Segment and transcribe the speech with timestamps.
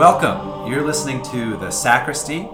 [0.00, 0.72] Welcome.
[0.72, 2.48] You're listening to The Sacristy,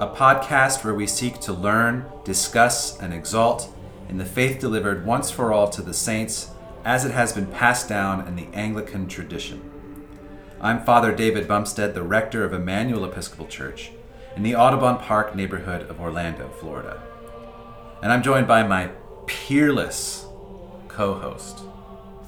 [0.00, 3.72] a podcast where we seek to learn, discuss, and exalt
[4.08, 6.50] in the faith delivered once for all to the saints
[6.84, 9.62] as it has been passed down in the Anglican tradition.
[10.60, 13.92] I'm Father David Bumstead, the rector of Emmanuel Episcopal Church
[14.34, 17.00] in the Audubon Park neighborhood of Orlando, Florida.
[18.02, 18.90] And I'm joined by my
[19.28, 20.26] peerless
[20.88, 21.60] co host,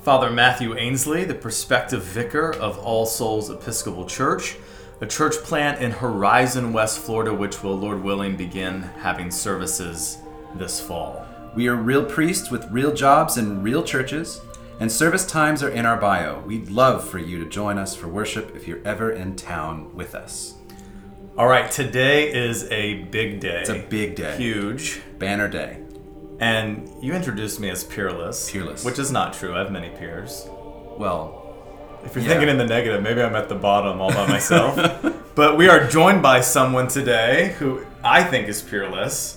[0.02, 4.56] Father Matthew Ainsley, the prospective vicar of All Souls Episcopal Church,
[5.02, 10.16] a church plant in Horizon West Florida, which will, Lord willing, begin having services
[10.54, 11.26] this fall.
[11.54, 14.40] We are real priests with real jobs in real churches,
[14.78, 16.40] and service times are in our bio.
[16.40, 20.14] We'd love for you to join us for worship if you're ever in town with
[20.14, 20.54] us.
[21.36, 23.60] All right, today is a big day.
[23.60, 24.38] It's a big day.
[24.38, 25.02] Huge.
[25.18, 25.82] Banner day.
[26.40, 28.50] And you introduced me as peerless.
[28.50, 28.84] Peerless.
[28.84, 29.54] Which is not true.
[29.54, 30.46] I have many peers.
[30.48, 31.36] Well,
[32.02, 32.30] If you're Yeah.
[32.30, 34.74] thinking in the negative, maybe I'm at the bottom all by myself.
[35.34, 39.36] but we are joined by someone today who I think is peerless.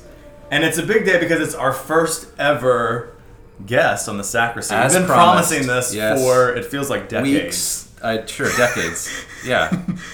[0.50, 3.18] And it's a big day because it's our first ever
[3.66, 4.74] guest on the sacristy.
[4.76, 6.22] As We've been promised, promising this yes.
[6.22, 7.44] for it feels like decades.
[7.44, 7.90] weeks.
[8.02, 9.12] Uh, sure, decades.
[9.46, 9.70] yeah.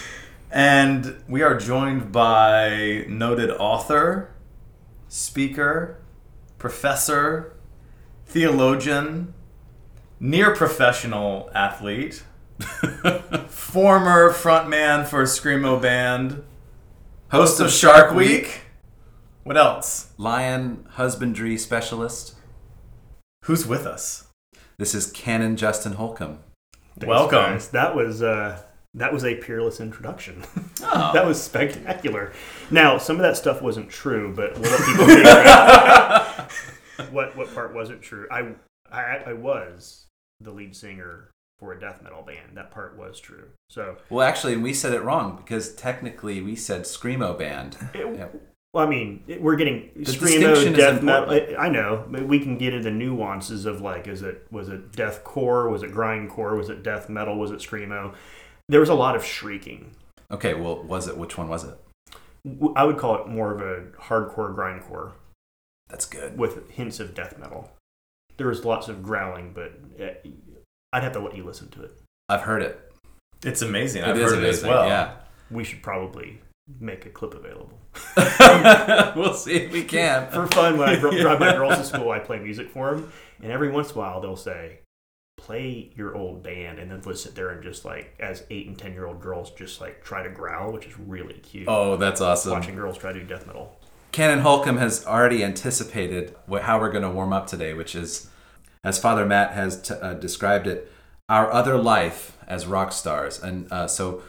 [0.51, 4.31] And we are joined by noted author,
[5.07, 5.97] speaker,
[6.59, 7.53] professor,
[8.27, 9.33] theologian,
[10.19, 12.23] near professional athlete,
[13.47, 16.43] former frontman for a Screamo band,
[17.31, 18.61] host of Shark Week.
[19.43, 20.11] What else?
[20.17, 22.35] Lion husbandry specialist.
[23.45, 24.27] Who's with us?
[24.77, 26.39] This is Canon Justin Holcomb.
[26.99, 27.39] Thanks, Welcome.
[27.39, 27.69] guys.
[27.69, 28.61] That was uh,
[28.95, 30.43] that was a peerless introduction.
[30.81, 31.11] Oh.
[31.13, 32.31] that was spectacular.
[32.71, 36.25] Now, some of that stuff wasn't true, but we'll let people figure out
[37.19, 38.27] what what part wasn't true.
[38.31, 38.53] I,
[38.91, 40.05] I I was
[40.39, 42.55] the lead singer for a death metal band.
[42.55, 43.49] That part was true.
[43.69, 47.75] So, Well, actually, we said it wrong because technically we said Screamo Band.
[47.93, 48.27] it, Yeah.
[48.73, 51.29] well, I mean, it- we're getting distinction screamo death metal.
[51.31, 54.93] I I know, but we can get into nuances of like, is it was it
[54.93, 55.67] death core?
[55.69, 56.55] Was it grindcore?
[56.57, 57.37] Was it death metal?
[57.37, 58.13] Was it screamo?
[58.69, 59.91] There was a lot of shrieking.
[60.31, 61.17] Okay, well, was it?
[61.17, 61.75] Which one was it?
[62.75, 65.11] I would call it more of a hardcore grindcore
[65.89, 66.37] That's good.
[66.37, 67.71] with hints of death metal.
[68.37, 70.29] There was lots of growling, but uh,
[70.93, 71.91] I'd have to let you listen to it.
[72.29, 72.91] I've heard it.
[73.43, 74.03] It's amazing.
[74.03, 74.87] It I've is heard it as well.
[74.87, 75.13] Yeah.
[75.49, 76.41] We should probably
[76.79, 77.79] make a clip available.
[79.15, 80.29] we'll see if we can.
[80.29, 83.11] For fun, when I dro- drive my girls to school, I play music for them,
[83.41, 84.79] and every once in a while they'll say,
[85.37, 88.77] "Play your old band," and then they'll sit there and just like, as eight and
[88.77, 91.65] ten year old girls, just like try to growl, which is really cute.
[91.67, 92.51] Oh, that's awesome.
[92.51, 93.78] Watching girls try to do death metal.
[94.19, 98.29] Canon Holcomb has already anticipated what, how we're going to warm up today, which is,
[98.83, 100.91] as Father Matt has t- uh, described it,
[101.29, 103.41] our other life as rock stars.
[103.41, 104.21] And uh, so,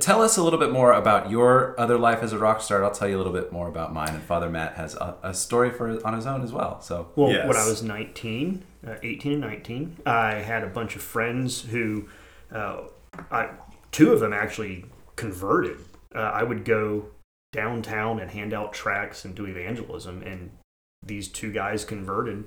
[0.00, 2.82] tell us a little bit more about your other life as a rock star.
[2.82, 4.14] I'll tell you a little bit more about mine.
[4.14, 6.80] And Father Matt has a, a story for on his own as well.
[6.80, 7.46] So, Well, Yes.
[7.46, 12.08] when I was 19, uh, 18 and 19, I had a bunch of friends who,
[12.50, 12.84] uh,
[13.30, 13.50] I,
[13.92, 14.86] two of them actually
[15.16, 15.76] converted.
[16.14, 17.08] Uh, I would go
[17.52, 20.50] downtown and hand out tracts and do evangelism, and
[21.02, 22.44] these two guys converted,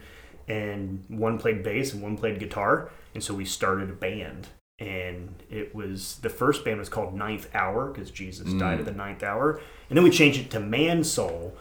[0.48, 4.48] and one played bass and one played guitar, and so we started a band.
[4.80, 8.94] And it was the first band was called Ninth Hour because Jesus died at the
[8.94, 11.58] ninth hour, and then we changed it to Man Soul.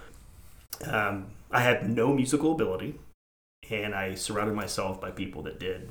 [0.86, 2.94] Um, I had no musical ability
[3.70, 5.90] and I surrounded myself by people that did.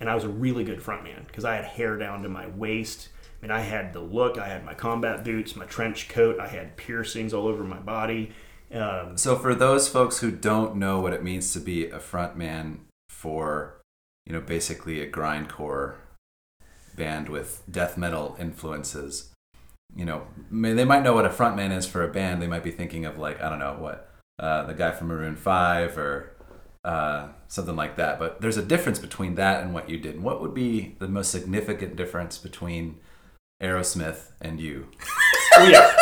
[0.00, 3.08] And I was a really good frontman because I had hair down to my waist.
[3.42, 4.38] I mean, I had the look.
[4.38, 6.38] I had my combat boots, my trench coat.
[6.38, 8.30] I had piercings all over my body.
[8.72, 12.36] Um, so for those folks who don't know what it means to be a front
[12.36, 13.80] man for,
[14.24, 15.96] you know, basically a grindcore
[16.96, 19.32] band with death metal influences,
[19.96, 22.40] you know, they might know what a frontman is for a band.
[22.40, 25.36] They might be thinking of like I don't know what uh, the guy from Maroon
[25.36, 26.32] Five or
[26.84, 28.20] uh, something like that.
[28.20, 30.22] But there's a difference between that and what you did.
[30.22, 33.00] What would be the most significant difference between
[33.62, 34.88] Aerosmith and you?
[35.56, 35.90] oh yeah,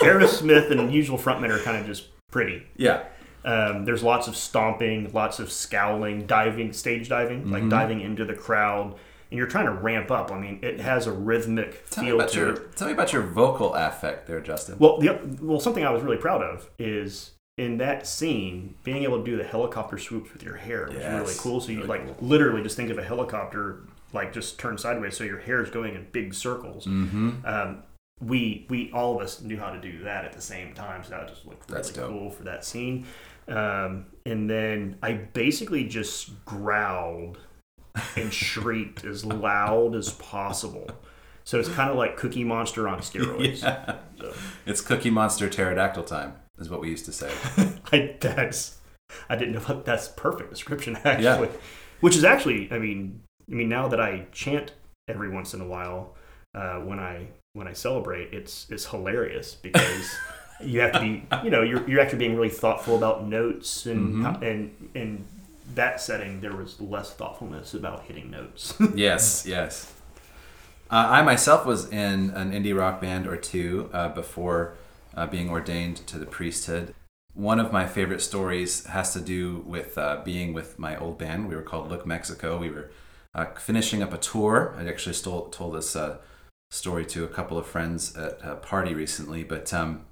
[0.00, 2.62] Aerosmith and usual frontmen are kind of just pretty.
[2.76, 3.04] Yeah.
[3.44, 8.34] Um, there's lots of stomping, lots of scowling, diving, stage diving, like diving into the
[8.34, 8.92] crowd,
[9.30, 10.30] and you're trying to ramp up.
[10.30, 12.76] I mean, it has a rhythmic Tell feel to your it.
[12.76, 14.76] tell me about your vocal affect there, Justin.
[14.78, 19.18] Well, the, well, something I was really proud of is in that scene being able
[19.18, 21.20] to do the helicopter swoops with your hair was Yes.
[21.20, 21.60] really cool.
[21.60, 22.28] So you Really like cool.
[22.28, 23.80] literally just think of a helicopter
[24.12, 26.86] like just turn sideways, so your hair is going in big circles.
[26.86, 27.44] mm-hmm.
[27.44, 27.82] Um,
[28.20, 31.10] we we all of us knew how to do that at the same time, so
[31.10, 32.18] that just looked That's really dope.
[32.18, 33.06] cool for that scene.
[33.48, 37.38] Um, and then I basically just growled
[38.16, 40.88] and shrieked as loud as possible.
[41.44, 43.62] So it's kind of like Cookie Monster on steroids.
[43.62, 43.96] Yeah.
[44.20, 44.34] So,
[44.66, 47.32] It's Cookie Monster pterodactyl time, is what we used to say.
[47.92, 48.76] I, that's
[49.30, 51.48] I didn't know that's perfect description actually.
[52.00, 54.72] Which is actually, I mean, I mean now that I chant
[55.08, 56.14] every once in a while
[56.54, 60.08] uh, when I when I celebrate, it's it's hilarious because
[60.62, 64.16] you have to be, you know, you're you're actually being really thoughtful about notes and
[64.16, 64.42] Mhm.
[64.42, 65.24] and in
[65.74, 68.74] that setting there was less thoughtfulness about hitting notes.
[68.94, 69.92] yes, yes.
[70.90, 74.74] Uh, I myself was in an indie rock band or two uh, before
[75.16, 76.94] uh, being ordained to the priesthood.
[77.34, 81.48] One of my favorite stories has to do with uh, being with my old band.
[81.48, 82.58] We were called Look Mexico.
[82.58, 82.90] We were
[83.34, 84.74] uh, finishing up a tour.
[84.78, 86.18] I actually stole, told this uh,
[86.70, 90.06] story to a couple of friends at a party recently, but um,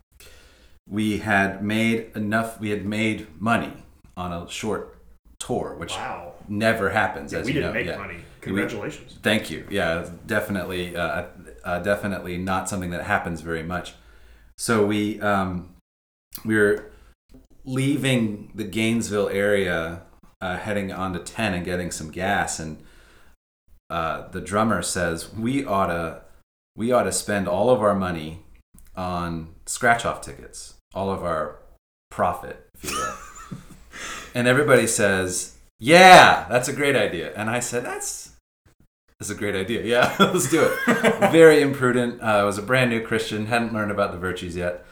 [0.88, 2.61] we had made enough.
[2.61, 3.73] We had made money
[4.17, 4.99] on a short
[5.38, 6.35] tour, which wow.
[6.49, 7.32] never happens.
[7.32, 7.81] Yeah, as we you didn't know.
[7.81, 7.97] make yeah.
[7.97, 8.19] money.
[8.41, 9.19] Congratulations.
[9.23, 9.67] Thank you.
[9.71, 11.26] Yeah, definitely, uh,
[11.64, 13.94] uh, definitely not something that happens very much.
[14.56, 15.75] So we um,
[16.44, 16.91] we were
[17.64, 20.03] leaving the Gainesville area,
[20.41, 22.82] uh, heading on to ten and getting some gas, and
[23.90, 26.23] uh, the drummer says we oughta
[26.76, 28.44] we ought to spend all of our money
[28.96, 31.58] on scratch off tickets, all of our
[32.11, 33.58] profit, if you will.
[34.35, 38.37] and everybody says, "Yeah, that's a great idea." And I said, "That's
[39.19, 39.82] that's a great idea.
[39.85, 42.23] Yeah, let's do it." Very imprudent.
[42.23, 44.85] Uh, I was a brand new Christian, hadn't learned about the virtues yet.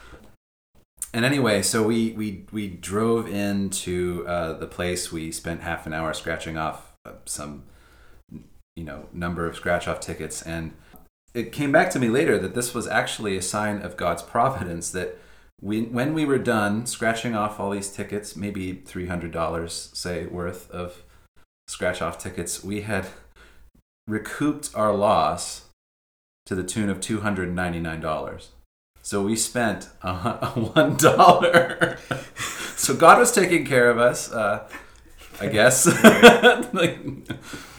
[1.12, 5.12] And anyway, so we we we drove into uh, the place.
[5.12, 7.64] We spent half an hour scratching off uh, some,
[8.76, 10.73] you know, number of scratch off tickets, and
[11.34, 14.90] it came back to me later that this was actually a sign of God's providence
[14.93, 15.19] that
[15.61, 20.26] we, when we were done scratching off all these tickets, maybe three hundred dollars, say,
[20.26, 21.02] worth of
[21.67, 23.06] scratch off tickets, we had
[24.06, 25.69] recouped our loss
[26.44, 28.50] to the tune of two hundred ninety nine dollars.
[29.02, 31.99] So we spent uh, one dollar.
[32.76, 34.69] so God was taking care of us, uh,
[35.40, 35.87] I guess.
[36.72, 36.99] like,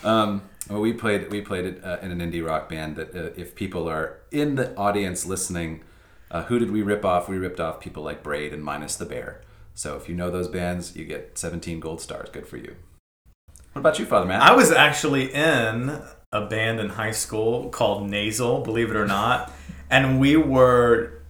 [0.03, 2.95] um, well, we played we played it uh, in an indie rock band.
[2.95, 5.83] That uh, if people are in the audience listening,
[6.29, 7.29] uh, who did we rip off?
[7.29, 9.41] We ripped off people like Braid and Minus the Bear.
[9.73, 12.29] So if you know those bands, you get 17 gold stars.
[12.31, 12.75] Good for you.
[13.73, 14.41] What about you, Father Matt?
[14.41, 19.51] I was actually in a band in high school called Nasal, believe it or not,
[19.89, 21.21] and we were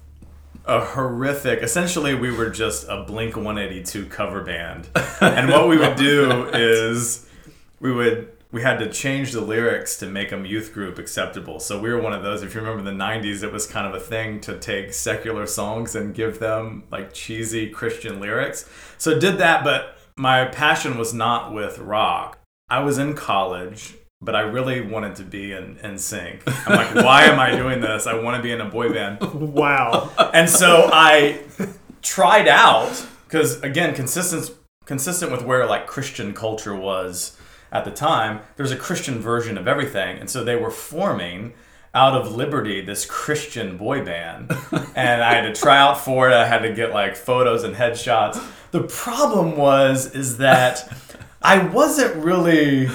[0.65, 1.61] a horrific.
[1.61, 4.87] Essentially, we were just a Blink 182 cover band,
[5.21, 7.27] and what we would do is
[7.81, 11.59] we would we had to change the lyrics to make them youth group acceptable.
[11.59, 12.41] So we were one of those.
[12.41, 15.93] If you remember the '90s, it was kind of a thing to take secular songs
[15.93, 18.67] and give them like cheesy Christian lyrics.
[18.97, 22.39] So I did that, but my passion was not with rock.
[22.67, 26.41] I was in college, but I really wanted to be in, NSYNC.
[26.65, 28.07] I'm like, why am I doing this?
[28.07, 29.19] I want to be in a boy band.
[29.35, 30.09] Wow.
[30.33, 31.43] And so I
[32.01, 34.49] tried out because again, consistent
[34.85, 37.36] consistent with where like Christian culture was
[37.71, 38.41] at the time.
[38.55, 41.53] there was a Christian version of everything, and so they were forming
[41.93, 44.51] out of Liberty this Christian boy band,
[44.95, 46.33] and I had to try out for it.
[46.33, 48.41] I had to get like photos and headshots.
[48.71, 50.91] The problem was is that
[51.41, 52.89] I wasn't really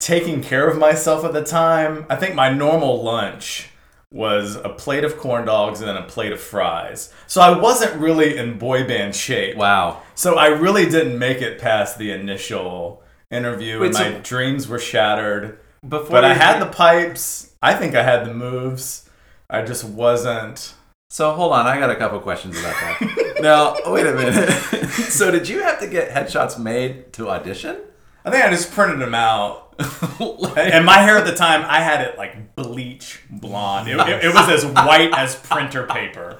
[0.00, 2.06] taking care of myself at the time.
[2.08, 3.70] I think my normal lunch
[4.12, 7.12] was a plate of corn dogs and then a plate of fries.
[7.28, 9.56] So I wasn't really in boy band shape.
[9.56, 10.02] wow.
[10.16, 14.78] So I really didn't make it past the initial interview Wait, and my dreams were
[14.78, 15.58] shattered.
[15.88, 17.54] Before But I had the pipes.
[17.62, 19.08] I think I had the moves.
[19.48, 20.74] I just wasn't.
[21.08, 23.38] So hold on, I got a couple questions about that.
[23.40, 24.50] now, wait a minute.
[24.90, 27.78] so did you have to get headshots made to audition?
[28.24, 29.74] I think I just printed them out.
[30.56, 33.88] and my hair at the time, I had it like bleach blonde.
[33.88, 36.38] It, it- it was as white as printer paper.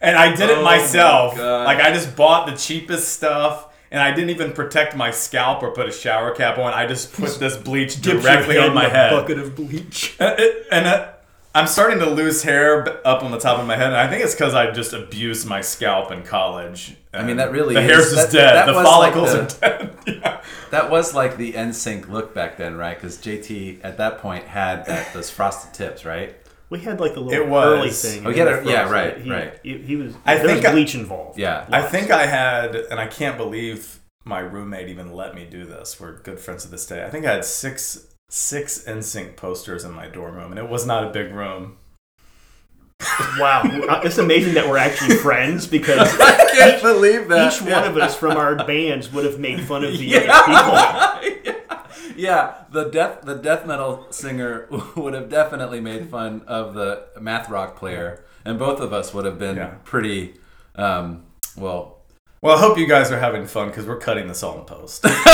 [0.00, 1.36] And I did it Oh my myself.
[1.36, 1.64] God.
[1.64, 3.68] Like I just bought the cheapest stuff.
[3.94, 6.72] And I didn't even protect my scalp or put a shower cap on.
[6.74, 9.10] I just put this bleach directly on my a head.
[9.12, 10.16] bucket of bleach.
[10.18, 10.36] And,
[10.72, 11.10] and uh,
[11.54, 14.24] I'm starting to lose hair up on the top of my head, and I think
[14.24, 16.96] it's because I just abused my scalp in college.
[17.12, 18.54] I mean, that really the is- hair's just that- dead.
[18.56, 19.94] that the was like follicles the- are dead.
[20.08, 20.40] yeah.
[20.72, 22.96] That was like the NSYNC look back then, right?
[23.00, 26.34] Because JT at that point had that those frosted tips, right?
[26.74, 27.64] We had like the little It was.
[27.64, 28.26] curly thing.
[28.26, 29.60] Oh, yeah, the there- yeah, right, He, right.
[29.62, 30.12] He, he was.
[30.26, 31.38] I there think was I- bleach involved.
[31.38, 31.66] Yeah.
[31.70, 36.00] I think I had, and I can't believe my roommate even let me do this.
[36.00, 37.04] We're good friends to this day.
[37.04, 40.84] I think I had six six NSYNC posters in my dorm room, and it was
[40.84, 41.76] not a big room.
[43.38, 47.52] Wow, Uh, it's amazing that we're actually friends because I can't believe that.
[47.52, 51.33] each one of us from our bands would have made fun of the other people.
[52.16, 52.64] Yeah.
[52.70, 57.76] the death the death metal singer would have definitely made fun of the math rock
[57.76, 59.74] player, and both of us would have been Yeah.
[59.84, 60.34] pretty.
[60.76, 61.24] Um,
[61.56, 61.98] well,
[62.42, 65.04] Well, I hope you guys are having fun because we're cutting this all in post.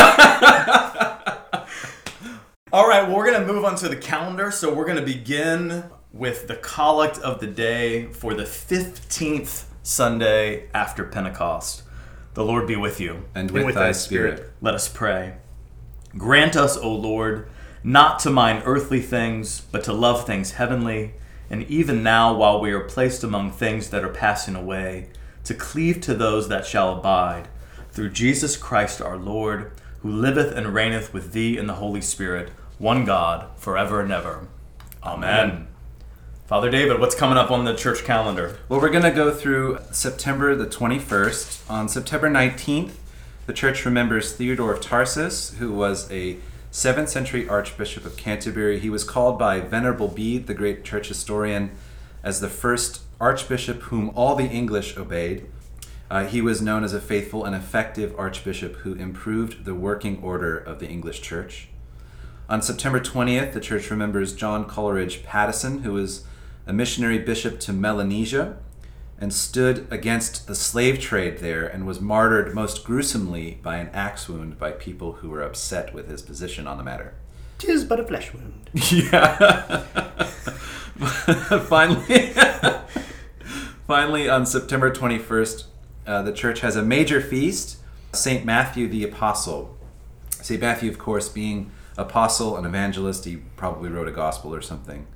[2.73, 4.51] all right, well, we're going to move on to the calendar.
[4.51, 10.69] So we're going to begin with the collect of the day for the 15th Sunday
[10.75, 11.83] after Pentecost.
[12.35, 13.25] The Lord be with you.
[13.35, 14.37] and with, with thy thy spirit.
[14.39, 14.53] spirit.
[14.61, 15.35] Let us pray.
[16.17, 17.49] Grant us, O Lord,
[17.85, 21.15] not to mind earthly things, but to love things heavenly,
[21.49, 25.09] and even now, while we are placed among things that are passing away,
[25.45, 27.49] to cleave to those that shall abide,
[27.91, 32.51] through Jesus Christ our Lord, who liveth and reigneth with thee in the Holy Spirit,
[32.79, 34.49] one God, forever and ever.
[35.03, 35.67] Amen.
[36.47, 38.59] Father David, what's coming up on the church calendar?
[38.69, 41.71] Well, we're going to go through September the 21st.
[41.71, 42.93] On September 19th,
[43.51, 46.37] the church remembers Theodore of Tarsus, who was a
[46.71, 48.79] 7th century Archbishop of Canterbury.
[48.79, 51.73] He was called by Venerable Bede, the great church historian,
[52.23, 55.47] as the first Archbishop whom all the English obeyed.
[56.09, 60.57] Uh, he was known as a faithful and effective Archbishop who improved the working order
[60.57, 61.71] of the English Church.
[62.49, 66.23] On September 20th, the church remembers John Coleridge Patteson, who was
[66.69, 68.59] a missionary bishop to Melanesia
[69.21, 74.29] and stood against the slave trade there and was martyred most gruesomely by an axe
[74.29, 77.15] wound by people who were upset with his position on the matter.
[77.59, 78.71] Tis but a flesh wound.
[78.91, 79.85] Yeah.
[81.69, 82.33] finally,
[83.87, 85.65] finally, on September 21st,
[86.07, 87.79] uh, the church has a major feast
[88.13, 88.45] St.
[88.45, 89.77] Matthew the Apostle.
[90.31, 90.61] St.
[90.61, 95.07] Matthew, of course, being apostle and evangelist, he probably wrote a gospel or something.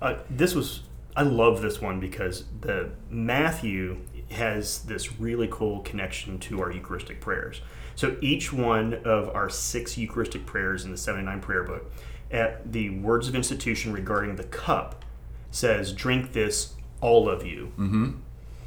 [0.00, 0.80] Uh, this was
[1.18, 3.98] I love this one because the Matthew
[4.30, 7.60] has this really cool connection to our Eucharistic prayers.
[7.96, 11.90] So each one of our six Eucharistic prayers in the 79 prayer book,
[12.30, 15.04] at the words of institution regarding the cup,
[15.50, 18.10] says, "Drink this, all of you." Mm-hmm.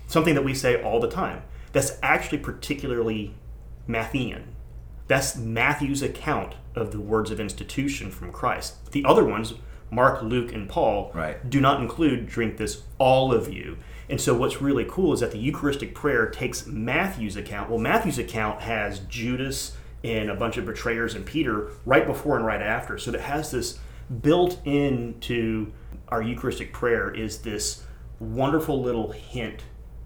[0.07, 1.43] Something that we say all the time.
[1.71, 3.33] That's actually particularly
[3.87, 4.43] Matthean.
[5.07, 8.91] That's Matthew's account of the words of institution from Christ.
[8.91, 9.53] The other ones,
[9.91, 11.47] Mark, Luke, and Paul, Right.
[11.47, 13.77] do not include drink this, all of you.
[14.09, 17.69] And so what's really cool is that the Eucharistic prayer takes Matthew's account.
[17.69, 22.45] Well, Matthew's account has Judas and a bunch of betrayers and Peter right before and
[22.45, 22.97] right after.
[22.97, 23.79] So it has this
[24.21, 25.71] built into
[26.09, 27.83] our Eucharistic prayer is this
[28.19, 29.61] wonderful little hint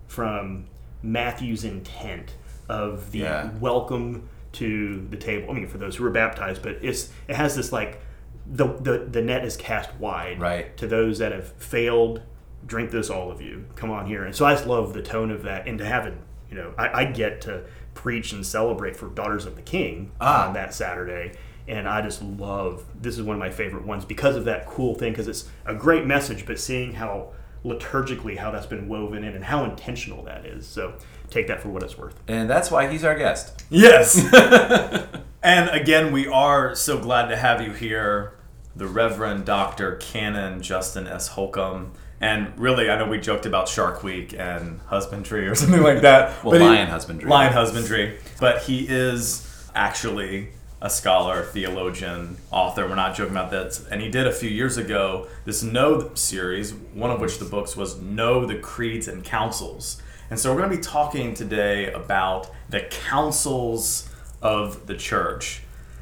[0.07, 0.65] from
[1.01, 2.35] Matthew's intent
[2.69, 3.49] of the Yeah.
[3.59, 5.49] welcome to the table.
[5.49, 7.99] I mean, for those who are baptized, but it's it has this like
[8.47, 10.75] the the, the net is cast wide Right.
[10.77, 12.21] to those that have failed.
[12.65, 13.65] Drink this, all of you.
[13.75, 14.23] Come on here.
[14.23, 16.13] And so I just love the tone of that, and to have it,
[16.49, 20.47] you know, I, I get to preach and celebrate for Daughters of the King Ah.
[20.47, 21.33] on that Saturday,
[21.67, 22.83] and I just love.
[22.99, 25.75] This is one of my favorite ones because of that cool thing, because it's a
[25.75, 27.33] great message, but seeing how
[27.63, 30.65] liturgically how that's been woven in and how intentional that is.
[30.67, 30.93] So
[31.29, 32.19] take that for what it's worth.
[32.27, 33.63] And that's why he's our guest.
[33.69, 34.15] Yes.
[35.45, 38.33] and again, we are so glad to have you here,
[38.75, 39.95] the Reverend Dr.
[39.97, 41.27] Canon Justin S.
[41.27, 41.91] Holcomb.
[42.19, 46.43] And really, I know we joked about Shark Week and husbandry or something like that.
[46.43, 47.29] Well, he- lion husbandry.
[47.29, 48.17] Lion husbandry.
[48.39, 50.49] But he is actually
[50.81, 52.87] a scholar, theologian, author.
[52.87, 53.79] We're not joking about that.
[53.91, 57.77] And he did a few years ago this Know series, one of which the books
[57.77, 60.01] was Know the Creeds and Councils.
[60.31, 64.09] And so we're going to be talking today about the councils
[64.41, 65.61] of the church.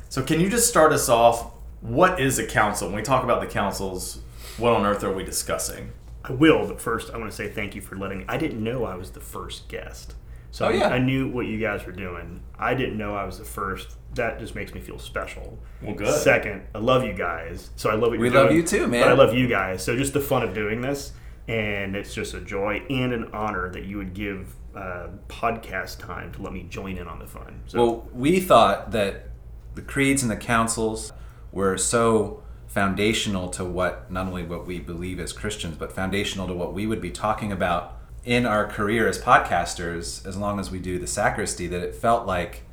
[0.10, 1.52] So can you just start us off?
[1.82, 2.88] What is a council?
[2.88, 4.22] When we talk about the councils,
[4.58, 5.92] what on earth are we discussing?
[6.24, 8.25] I will, but first I want to say thank you for letting me.
[8.30, 10.13] I didn't know I was the first guest.
[10.52, 10.88] So Oh, I- yeah.
[10.90, 12.42] I knew what you guys were doing.
[12.60, 13.96] I didn't know I was the first.
[14.16, 15.58] That just makes me feel special.
[15.82, 16.13] Well, good.
[16.22, 17.72] Second, I love you guys.
[17.75, 19.02] So I love what We you're love doing, you too, man.
[19.02, 19.84] But I love you guys.
[19.84, 21.12] So just the fun of doing this,
[21.48, 26.32] and it's just a joy and an honor that you would give uh, podcast time
[26.34, 27.62] to let me join in on the fun.
[27.68, 29.30] So Well, we thought that
[29.76, 31.12] the creeds and the councils
[31.52, 36.54] were so foundational to what not only what we believe as Christians, but foundational to
[36.54, 40.80] what we would be talking about in our career as podcasters, as long as we
[40.80, 42.64] do the sacristy, that it felt like,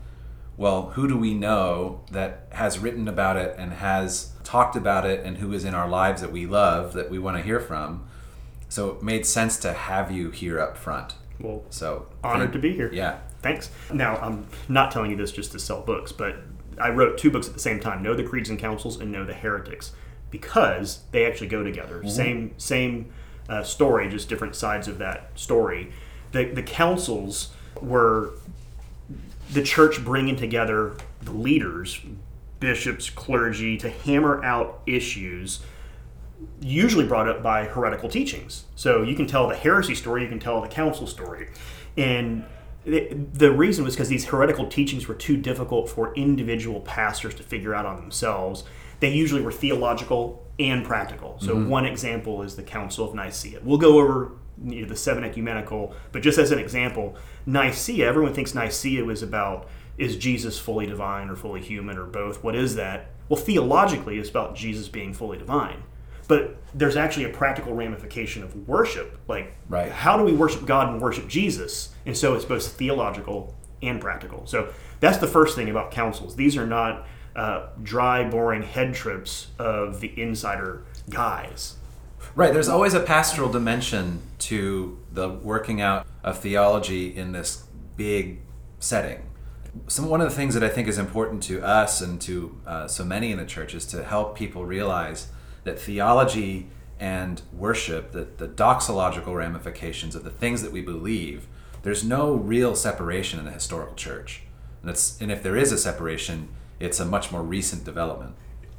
[0.56, 5.24] well, who do we know that has written about it and has talked about it
[5.24, 8.06] and who is in our lives that we love that we want to hear from?
[8.70, 11.14] So it made sense to have you here up front.
[11.38, 12.88] well, So honored to be here.
[12.92, 13.18] Yeah.
[13.42, 13.70] Thanks.
[13.92, 16.36] Now, I'm not telling you this just to sell books, but
[16.78, 19.24] I wrote two books at the same time: Know the Creeds and Councils and Know
[19.24, 19.92] the Heretics,
[20.30, 22.06] because they actually go together.
[22.08, 23.12] Same same
[23.48, 25.92] uh, story, just different sides of that story.
[26.32, 28.34] The the councils were
[29.52, 32.00] the church bringing together the leaders
[32.60, 35.60] bishops, clergy to hammer out issues
[36.60, 38.64] usually brought up by heretical teachings.
[38.74, 41.48] So you can tell the heresy story, you can tell the council story.
[41.96, 42.44] And
[42.84, 47.74] the, reason was because these heretical teachings were too difficult for individual pastors to figure
[47.74, 48.64] out on themselves.
[49.00, 51.38] They usually were theological and practical.
[51.40, 51.68] So mm-hmm.
[51.68, 53.60] one example is the Council of Nicaea.
[53.62, 54.32] We'll go over
[54.62, 57.16] you know, the seven ecumenical, but just as an example,
[57.46, 62.42] Nicaea, everyone thinks Nicaea was about is Jesus fully divine or fully human or both?
[62.42, 63.10] What is that?
[63.28, 65.82] Well, theologically, it's about Jesus being fully divine.
[66.30, 69.18] But there's actually a practical ramification of worship.
[69.26, 69.90] Like, Right.
[69.90, 71.88] how do we worship God and worship Jesus?
[72.06, 74.46] And so it's both theological and practical.
[74.46, 74.68] So
[75.00, 76.36] that's the first thing about councils.
[76.36, 81.74] These are not uh, dry, boring head trips of the insider guys.
[82.36, 87.64] Right, there's always a pastoral dimension to the working out of theology in this
[87.96, 88.38] big
[88.78, 89.28] setting.
[89.88, 92.86] Some one of the things that I think is important to us and to uh,
[92.86, 95.26] so many in the church is to help people realize
[95.64, 101.46] that theology and worship, the, the doxological ramifications of the things that we believe,
[101.82, 104.42] there's no real separation in the historical church.
[104.82, 106.48] And, it's, and if there is a separation,
[106.78, 108.34] it's a much more recent development.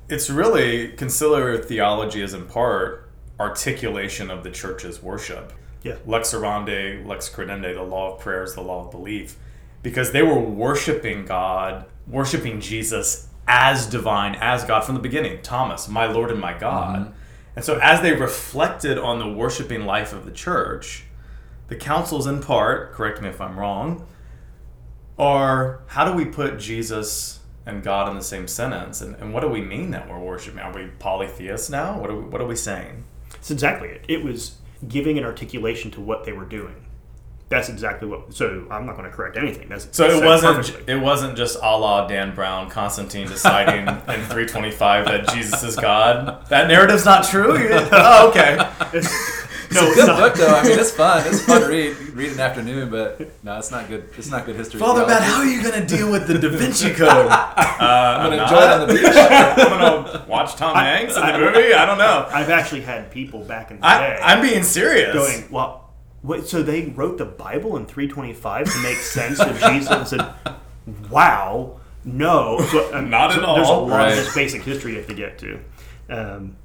[0.07, 3.09] It's really conciliar theology is in part
[3.39, 5.53] articulation of the church's worship.
[5.83, 5.95] Yeah.
[6.05, 9.37] Lex orandi, lex credendi, the law of prayers, the law of belief.
[9.81, 15.41] Because they were worshiping God, worshiping Jesus as divine, as God from the beginning.
[15.41, 16.99] Thomas, my Lord and my God.
[16.99, 17.13] Mm-hmm.
[17.55, 21.05] And so as they reflected on the worshiping life of the church,
[21.67, 24.07] the councils in part, correct me if I'm wrong,
[25.17, 29.01] are how do we put Jesus and God in the same sentence?
[29.01, 30.59] And, and what do we mean that we're worshiping?
[30.59, 31.99] Are we polytheists now?
[31.99, 33.03] What are we, what are we saying?
[33.35, 34.05] It's exactly it.
[34.07, 34.57] It was
[34.87, 36.87] giving an articulation to what they were doing.
[37.51, 38.33] That's exactly what.
[38.33, 39.69] So I'm not going to correct anything.
[39.69, 40.93] That's So it wasn't perfectly.
[40.93, 46.47] it wasn't just a la Dan Brown, Constantine deciding in 325 that Jesus is God.
[46.49, 47.51] That narrative's not true.
[47.93, 48.55] Oh, okay.
[49.73, 50.19] no, It's a good not.
[50.19, 50.47] book, though.
[50.55, 51.23] I mean, it's fun.
[51.27, 51.89] It's fun to read.
[51.89, 54.09] You can read in an afternoon, but no, it's not good.
[54.17, 54.79] It's not good history.
[54.79, 55.13] Father theology.
[55.19, 57.09] Matt, how are you going to deal with the Da Vinci Code?
[57.09, 59.03] Uh, I'm I'm gonna enjoy it on the beach.
[59.05, 59.55] I'm
[60.05, 61.73] gonna watch Tom Hanks in the movie.
[61.73, 62.27] I don't know.
[62.31, 65.13] I've actually had people back in the I, day I'm being serious.
[65.13, 65.80] going, well,
[66.21, 69.89] what, so they wrote the Bible in 325 to make sense of Jesus?
[69.89, 70.33] I said,
[71.09, 72.59] wow, no.
[72.71, 73.55] So, um, Not so at all.
[73.55, 74.09] There's a lot Right.
[74.11, 75.59] of this basic history you have to get to.
[76.09, 76.55] Um,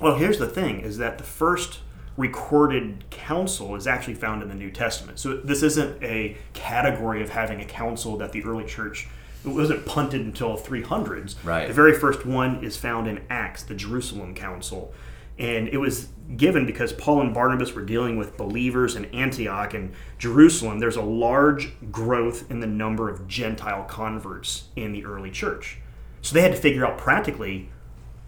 [0.00, 1.80] well, here's the thing: is that the first
[2.16, 5.18] recorded council is actually found in the New Testament.
[5.18, 9.08] So this isn't a category of having a council that the early church.
[9.42, 11.34] It wasn't punted until 300s.
[11.42, 11.66] Right.
[11.66, 14.92] The very first one is found in Acts, the Jerusalem Council.
[15.40, 19.92] And it was given because Paul and Barnabas were dealing with believers in Antioch and
[20.18, 20.78] Jerusalem.
[20.78, 25.78] There's a large growth in the number of Gentile converts in the early church.
[26.22, 27.70] So they had to figure out practically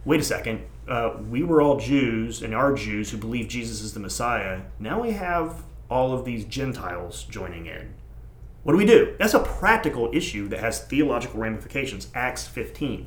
[0.04, 3.94] wait a second, uh, we were all Jews and are Jews who believe Jesus is
[3.94, 4.62] the Messiah.
[4.78, 7.94] Now we have all of these Gentiles joining in.
[8.62, 9.14] What do we do?
[9.18, 12.08] That's a practical issue that has theological ramifications.
[12.14, 13.06] Acts 15.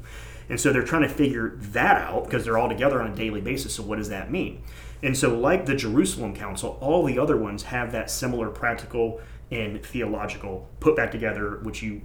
[0.49, 3.41] And so they're trying to figure that out because they're all together on a daily
[3.41, 3.75] basis.
[3.75, 4.61] So, what does that mean?
[5.01, 9.83] And so, like the Jerusalem Council, all the other ones have that similar practical and
[9.83, 12.01] theological put back together, which you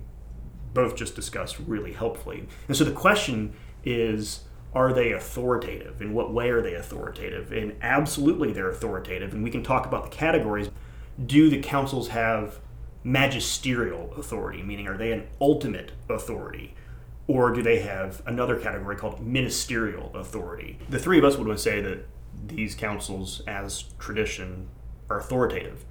[0.72, 2.46] both just discussed really helpfully.
[2.68, 6.00] And so, the question is are they authoritative?
[6.00, 7.53] In what way are they authoritative?
[7.53, 9.33] And absolutely they're authoritative.
[9.35, 10.70] And we can talk about the categories.
[11.26, 12.61] Do the councils have
[13.03, 16.74] magisterial authority, meaning are they an ultimate authority?
[17.30, 20.80] Or do they have another category called ministerial authority?
[20.88, 22.08] The three of us would say that
[22.44, 24.66] these councils, as tradition,
[25.08, 25.84] are authoritative.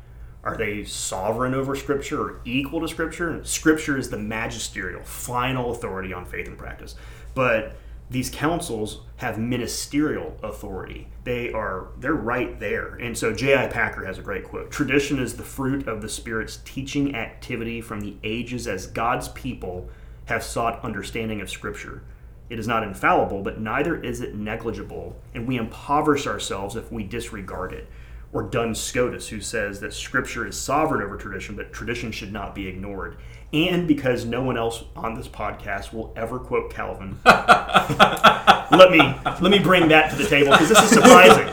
[0.43, 3.41] Are they sovereign over Scripture or equal to Scripture?
[3.45, 6.95] Scripture is the magisterial, final authority on faith and practice.
[7.35, 7.77] But
[8.09, 11.07] these councils have ministerial authority.
[11.23, 12.95] They are they're right there.
[12.95, 13.67] And so J.I.
[13.67, 14.71] Packer has a great quote.
[14.71, 19.89] Tradition is the fruit of the Spirit's teaching activity from the ages as God's people
[20.29, 22.03] have sought understanding of Scripture.
[22.51, 27.03] It is not infallible, but neither is it negligible, and we impoverish ourselves if we
[27.03, 27.87] disregard it.
[28.31, 32.53] Or Duns Scotus, who says that Scripture is sovereign over tradition, but tradition should not
[32.53, 33.17] be ignored.
[33.51, 38.99] And because no one else on this podcast will ever quote Calvin, let me
[39.41, 41.47] let me bring that to the table because this is surprising.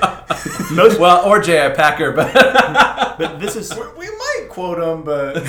[0.77, 1.71] Most, Well, or J.I.
[1.71, 2.35] Packer, but
[3.19, 5.43] but this is We might quote him, but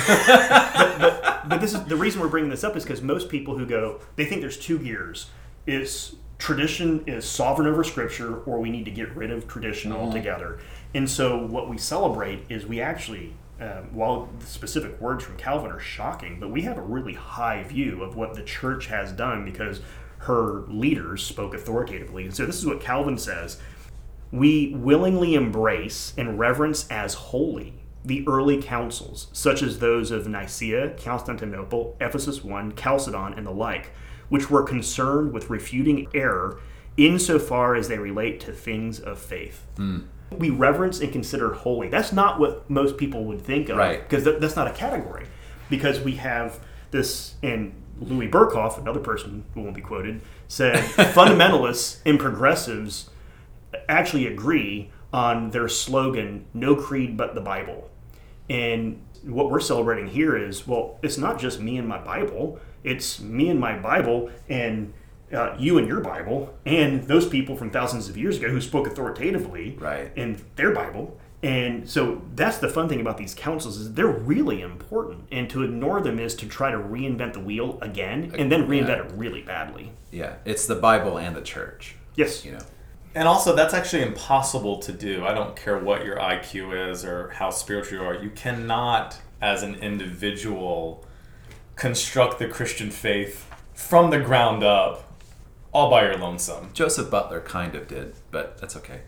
[1.48, 4.00] but this is the reason we're bringing this up is because most people who go
[4.16, 5.28] they think there's two gears
[5.66, 10.00] is tradition is sovereign over scripture or we need to get rid of tradition mm-hmm.
[10.00, 10.60] altogether
[10.94, 15.70] and so what we celebrate is we actually um, while the specific words from calvin
[15.70, 19.44] are shocking but we have a really high view of what the church has done
[19.44, 19.80] because
[20.18, 22.24] her leaders spoke authoritatively.
[22.24, 23.60] And so this is what Calvin says
[24.30, 30.90] We willingly embrace and reverence as holy the early councils, such as those of Nicaea,
[31.02, 33.90] Constantinople, Ephesus I, Chalcedon, and the like,
[34.28, 36.60] which were concerned with refuting error
[36.96, 39.66] insofar as they relate to things of faith.
[40.30, 41.88] We reverence and consider holy.
[41.88, 44.06] That's not what most people would think of, Right.
[44.06, 45.26] Because th- that's not a category.
[45.70, 46.60] Because we have
[46.90, 50.76] this, and Louis Berkhof, another person who won't be quoted, said
[51.14, 53.10] fundamentalists and progressives
[53.88, 57.90] actually agree on their slogan, no creed but the Bible.
[58.50, 63.20] And what we're celebrating here is well, it's not just me and my Bible, it's
[63.20, 64.92] me and my Bible and
[65.32, 68.86] uh, you and your Bible, and those people from thousands of years ago who spoke
[68.86, 70.10] authoritatively Right.
[70.16, 71.18] in their Bible.
[71.42, 75.62] And so that's the fun thing about these councils is they're really important, and to
[75.62, 79.04] ignore them is to try to reinvent the wheel again, and then reinvent Yeah.
[79.04, 79.92] it really badly.
[80.10, 81.94] Yeah, it's the Bible and the church.
[82.16, 82.58] Yes, You know,
[83.14, 85.24] And also, that's actually impossible to do.
[85.24, 88.14] I don't care what your IQ is or how spiritual you are.
[88.14, 91.04] You cannot, as an individual,
[91.76, 95.04] construct the Christian faith from the ground up
[95.72, 96.70] all by your lonesome.
[96.74, 99.00] Joseph Butler kind of did, but that's okay.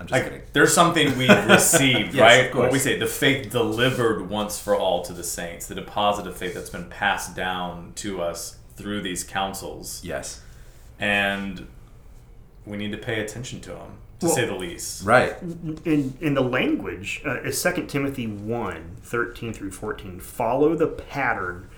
[0.00, 0.42] I'm just kidding.
[0.52, 2.50] There's something we've received, Yes, right?
[2.50, 6.26] of What we say, the faith delivered once for all to the saints, the deposit
[6.26, 10.00] of faith that's been passed down to us through these councils.
[10.04, 10.40] Yes.
[10.98, 11.68] And
[12.66, 15.04] we need to pay attention to them, to Well- say the least.
[15.04, 15.36] Right.
[15.84, 21.68] in in the language uh, is 2 timothy 1 13 through 14 follow the pattern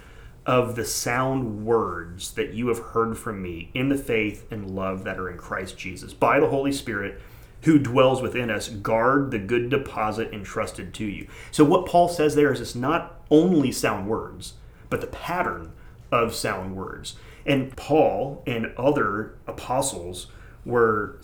[0.47, 5.05] of the sound words that you have heard from me in the faith and love
[5.05, 7.21] that are in christ jesus by the holy spirit
[7.63, 12.35] who dwells within us guard the good deposit entrusted to you so what paul says
[12.35, 14.55] there is it's not only sound words
[14.91, 15.73] but the pattern
[16.13, 20.29] of sound words and paul and other apostles
[20.65, 21.19] were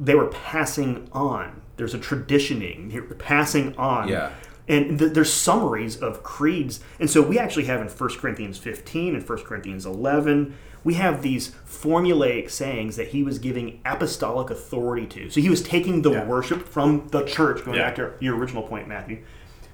[0.00, 1.60] they were passing on.
[1.76, 4.08] There's a traditioning, passing on.
[4.08, 4.32] Yeah.
[4.68, 6.80] And th- there's summaries of creeds.
[7.00, 10.54] And so we actually have in 1 Corinthians 15 and 1 Corinthians 11,
[10.84, 15.30] we have these formulaic sayings that he was giving apostolic authority to.
[15.30, 16.26] So he was taking the Yeah.
[16.26, 17.86] worship from the church, going Yeah.
[17.86, 19.18] back to your original point, Matthew,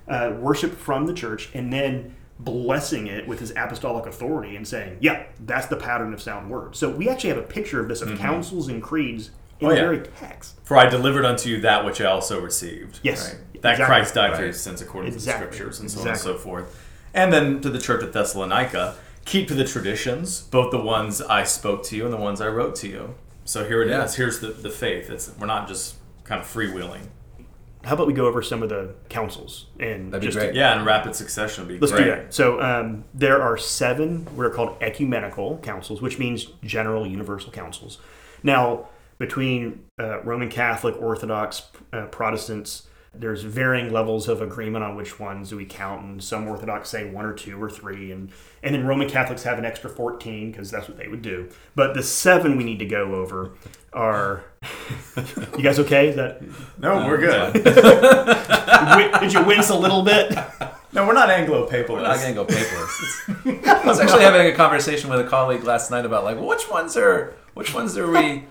[0.09, 4.97] uh, worship from the church, and then blessing it with his apostolic authority and saying,
[5.01, 6.79] yeah, that's the pattern of sound words.
[6.79, 9.31] So we actually have a picture of this of councils and creeds
[9.65, 9.87] in Oh, the yeah.
[9.87, 10.55] very text.
[10.65, 13.01] For I delivered unto you that which I also received.
[13.03, 13.33] Yes.
[13.33, 13.63] Right?
[13.63, 13.87] That Exactly.
[13.87, 14.45] Christ died for Right.
[14.45, 15.45] your sins according Exactly.
[15.47, 16.31] to the scriptures and so Exactly.
[16.31, 16.81] on and so forth.
[17.15, 21.45] And then to the church at Thessalonica, keep to the traditions, both the ones I
[21.45, 23.15] spoke to you and the ones I wrote to you.
[23.45, 24.13] So here it is.
[24.13, 24.17] Yeah.
[24.25, 25.11] Here's the, the faith.
[25.11, 27.09] It's we're not just kind of freewheeling.
[27.85, 30.55] How about we go over some of the councils and That'd be just great.
[30.55, 32.05] Yeah, in rapid succession would be Let's great.
[32.05, 32.33] do that.
[32.33, 37.99] So um, there are seven what are called ecumenical councils, which means general universal councils.
[38.43, 38.89] Now,
[39.25, 41.63] between uh, Roman Catholic, Orthodox,
[41.95, 46.91] uh, Protestants, there's varying levels of agreement on which ones we count, and some Orthodox
[46.91, 48.31] say one or two or three, and
[48.63, 51.49] and then Roman Catholics have an extra fourteen because that's what they would do.
[51.75, 53.53] But the seven we need to go over
[53.93, 54.45] are.
[55.57, 56.09] you guys okay?
[56.09, 56.43] Is that
[56.79, 57.53] No, we're good.
[59.21, 60.37] did you wince a little bit?
[60.93, 61.89] no, we're not Anglo papalists.
[61.89, 63.47] We're not gonna go paperless.
[63.47, 66.49] It's- I was actually having a conversation with a colleague last night about like, well,
[66.49, 68.45] which ones are which ones are we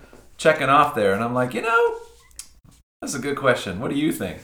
[0.43, 1.13] checking off there?
[1.13, 1.95] And I'm like, you know,
[3.01, 3.79] that's a good question.
[3.79, 4.39] What do you think?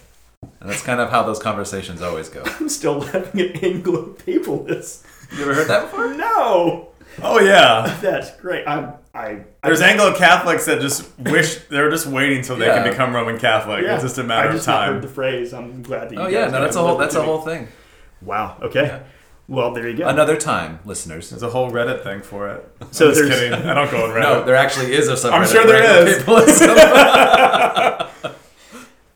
[0.62, 2.42] And that's kind of how those conversations always go.
[2.46, 5.04] I'm still laughing at Anglo papalists.
[5.38, 6.14] You ever heard that before?
[6.16, 6.88] No,
[7.22, 7.98] Oh yeah.
[8.02, 8.66] that's great.
[8.68, 9.44] I'm I.
[9.64, 12.82] There's Anglo Catholics that just wish they're just waiting till they Yeah.
[12.84, 13.84] can become Roman Catholic.
[13.84, 14.94] yeah, It's just a matter I of just not time.
[14.94, 15.54] heard the phrase.
[15.54, 16.14] I'm glad that.
[16.16, 17.68] You Oh yeah, no, that's a whole that's a whole thing.
[18.22, 18.58] Wow.
[18.62, 18.84] Okay.
[18.84, 19.00] Yeah.
[19.50, 20.08] Well, there you go.
[20.08, 21.32] Another time, listeners.
[21.32, 22.72] There's a whole Reddit thing for it.
[22.92, 23.52] So I'm just kidding.
[23.54, 24.22] I don't go on Reddit.
[24.22, 25.32] No, there actually is a subreddit.
[25.34, 26.24] I'm sure there is.
[26.24, 26.62] for is.
[26.62, 28.36] Anglo-papalism.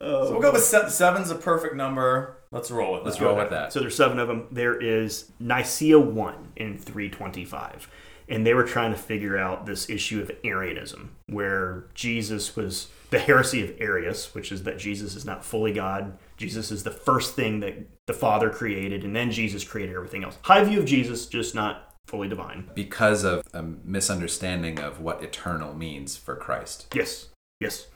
[0.00, 2.36] so we'll go with se- seven's a perfect number.
[2.50, 3.24] Let's roll with Let's that.
[3.24, 3.72] roll with that.
[3.72, 4.46] So there's seven of them.
[4.50, 7.88] There is Nicaea one in 325,
[8.28, 13.18] and they were trying to figure out this issue of Arianism, where Jesus was the
[13.18, 16.18] heresy of Arius, which is that Jesus is not fully God.
[16.36, 17.74] Jesus is the first thing that
[18.06, 20.38] the Father created, and then Jesus created everything else.
[20.42, 22.68] High view of Jesus, just not fully divine.
[22.74, 26.86] because of a misunderstanding of what eternal means for Christ.
[26.94, 27.28] Yes,
[27.60, 27.86] yes.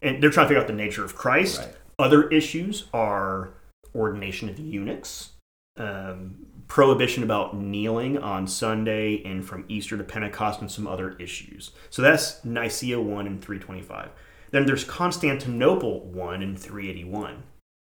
[0.00, 1.58] And they're trying to figure out the nature of Christ.
[1.58, 1.74] Right.
[1.98, 3.54] Other issues are
[3.94, 5.30] ordination of eunuchs,
[5.76, 11.72] um, prohibition about kneeling on Sunday and from Easter to Pentecost, and some other issues.
[11.90, 14.10] So that's Nicaea 1 and 325.
[14.50, 17.42] Then there's Constantinople 1 and 381.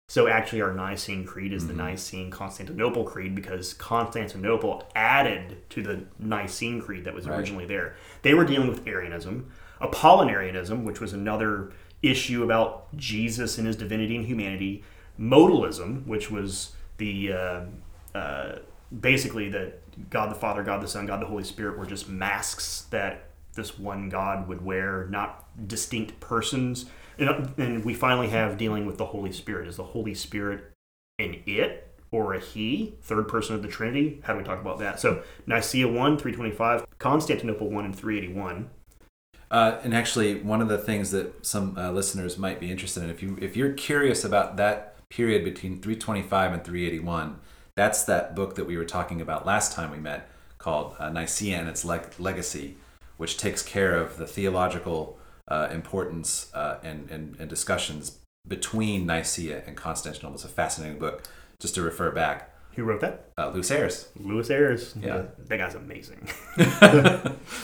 [0.09, 6.05] So actually, our Nicene Creed is the Nicene Constantinople Creed because Constantinople added to the
[6.17, 7.95] Nicene Creed that was originally there.
[8.21, 14.15] They were dealing with Arianism, Apollinarianism, which was another issue about Jesus and his divinity
[14.15, 14.81] and humanity,
[15.19, 17.61] modalism, which was the uh,
[18.99, 22.85] basically that God the Father, God the Son, God the Holy Spirit were just masks
[22.91, 26.85] that this one God would wear, not distinct persons.
[27.17, 29.67] And, and we finally have dealing with the Holy Spirit.
[29.67, 30.71] Is the Holy Spirit
[31.19, 34.21] an it or a he, third person of the Trinity?
[34.23, 34.99] How do we talk about that?
[34.99, 38.69] So Nicaea 1, 325, Constantinople 1 and 381.
[39.49, 43.09] Uh, and actually, one of the things that some uh, listeners might be interested in,
[43.09, 47.39] if you if you're curious about that period between 325 and 381,
[47.77, 51.57] that's that book that we were talking about last time we met, called uh, Nicaea
[51.59, 52.75] and its leg- legacy,
[53.17, 59.63] which takes care of the theological uh, importance uh, and, and and discussions between Nicaea
[59.67, 60.35] and Constantinople.
[60.35, 61.23] It's a fascinating book.
[61.59, 63.31] Just to refer back, Who wrote that?
[63.39, 64.07] uh, Lewis Ayres.
[64.19, 64.93] Lewis Ayres.
[65.01, 65.23] Yeah.
[65.47, 66.29] that guy's amazing.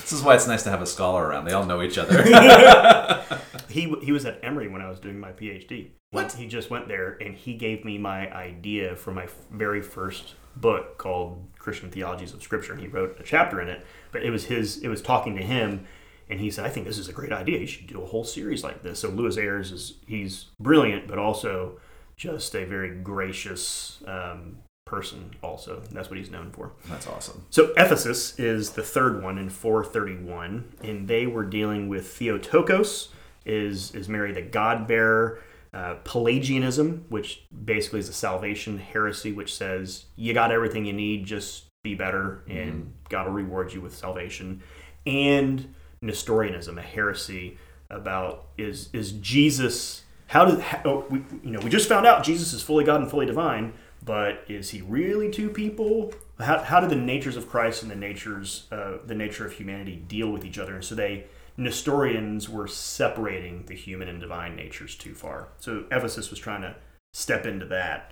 [0.02, 1.46] This is why it's nice to have a scholar around.
[1.46, 2.24] They all know each other.
[3.70, 5.92] He he was at Emory when I was doing my PhD.
[6.12, 6.32] What?
[6.34, 11.00] He, just went there and he gave me my idea for my very first book
[11.00, 12.74] called Christian Theologies of Scripture.
[12.74, 14.78] And he wrote a chapter in it, but it was his.
[14.84, 15.88] It was talking to him,
[16.30, 17.58] and he said, "I think this is a great idea.
[17.60, 21.18] You should do a whole series like this." So Lewis Ayres is he's brilliant, but
[21.18, 21.80] also
[22.16, 25.32] just a very gracious um, person.
[25.42, 26.72] Also, that's what he's known for.
[26.88, 27.46] That's awesome.
[27.50, 33.10] So Ephesus is the third one in 431, and they were dealing with Theotokos,
[33.46, 35.42] is is Mary the God bearer,
[35.74, 41.26] uh, Pelagianism, which basically is a salvation heresy, which says you got everything you need,
[41.26, 44.62] just be better, and God will reward you with salvation,
[45.06, 47.58] and Nestorianism, a heresy
[47.90, 52.24] about is is Jesus how did how, oh, we, you know we just found out
[52.24, 56.14] Jesus is fully God and fully divine, but is he really two people?
[56.40, 59.96] How, how do the natures of Christ and the natures uh, the nature of humanity
[59.96, 60.76] deal with each other?
[60.76, 61.26] And so they
[61.58, 65.50] Nestorians were separating the human and divine natures too far.
[65.58, 66.76] So Ephesus was trying to
[67.14, 68.12] step into that.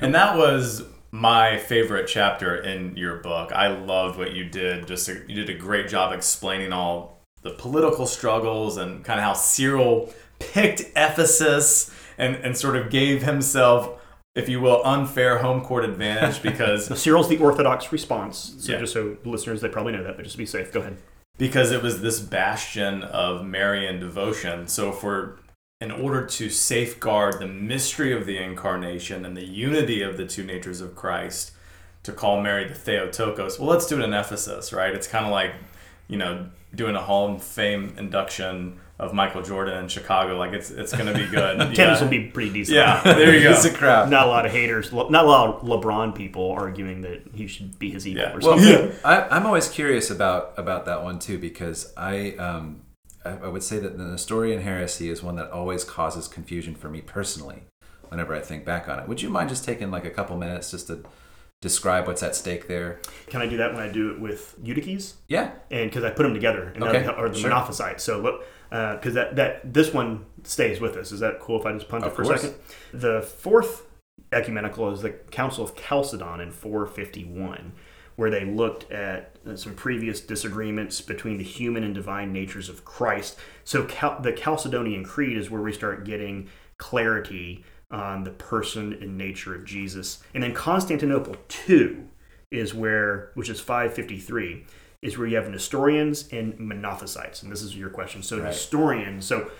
[0.00, 3.52] And that was my favorite chapter in your book.
[3.52, 4.86] I loved what you did.
[4.86, 9.32] Just you did a great job explaining all the political struggles and kind of how
[9.34, 13.99] Cyril picked Ephesus and, and sort of gave himself,
[14.34, 18.54] if you will, unfair home court advantage because So Cyril's the Orthodox response.
[18.58, 18.78] So Yeah.
[18.78, 20.72] just so listeners, they probably know that, but just be safe.
[20.72, 20.96] Go ahead.
[21.38, 24.66] because it was this bastion of Marian devotion.
[24.68, 25.38] So for
[25.80, 30.44] in order to safeguard the mystery of the incarnation and the unity of the two
[30.44, 31.52] natures of Christ,
[32.02, 34.94] to call Mary the Theotokos, well, let's do it in Ephesus, right?
[34.94, 35.52] It's kind of like,
[36.08, 40.36] you know, doing a Hall of Fame induction of Michael Jordan in Chicago.
[40.36, 41.56] Like it's it's going to be good.
[41.60, 42.02] Attendance yeah.
[42.02, 42.76] will be pretty decent.
[42.76, 43.52] Yeah, there you go.
[43.52, 44.10] It's a crowd.
[44.10, 44.92] Not a lot of haters.
[44.92, 48.36] Not a lot of LeBron people arguing that he should be his equal Yeah.
[48.36, 48.92] or Well, something.
[49.04, 52.82] I, I'm always curious about about that one too because I um
[53.24, 56.88] I, I would say that the Nestorian heresy is one that always causes confusion for
[56.90, 57.62] me personally.
[58.08, 60.72] Whenever I think back on it, would you mind just taking like a couple minutes
[60.72, 61.04] just to
[61.60, 63.00] describe what's at stake there?
[63.28, 65.14] Can I do that when I do it with Eutyches?
[65.28, 67.50] Yeah, and because I put them together, and Okay, that, or the sure.
[67.50, 68.00] Monophysites.
[68.00, 71.12] So look, because that that this one stays with us.
[71.12, 72.44] Is that cool if I just punt Of it for course.
[72.44, 72.60] a second?
[73.00, 73.86] The fourth
[74.32, 77.72] ecumenical is the Council of Chalcedon in 451,
[78.16, 82.84] where they looked at uh, some previous disagreements between the human and divine natures of
[82.84, 83.38] Christ.
[83.64, 89.18] So Cal- the Chalcedonian Creed is where we start getting clarity on the person and
[89.18, 92.06] nature of Jesus, and then Constantinople two
[92.52, 94.64] is where, which is 553,
[95.02, 97.42] is where you have Nestorians and Monophysites.
[97.42, 98.22] And this is your question.
[98.22, 98.46] So, Right.
[98.46, 99.50] Nestorians, so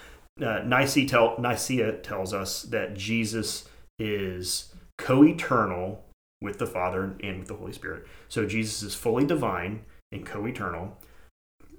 [0.41, 6.05] uh, Nicaea, tell, Nicaea tells us that Jesus is co eternal
[6.43, 8.07] with the Father and with the Holy Spirit.
[8.29, 10.99] So, Jesus is fully divine and co eternal,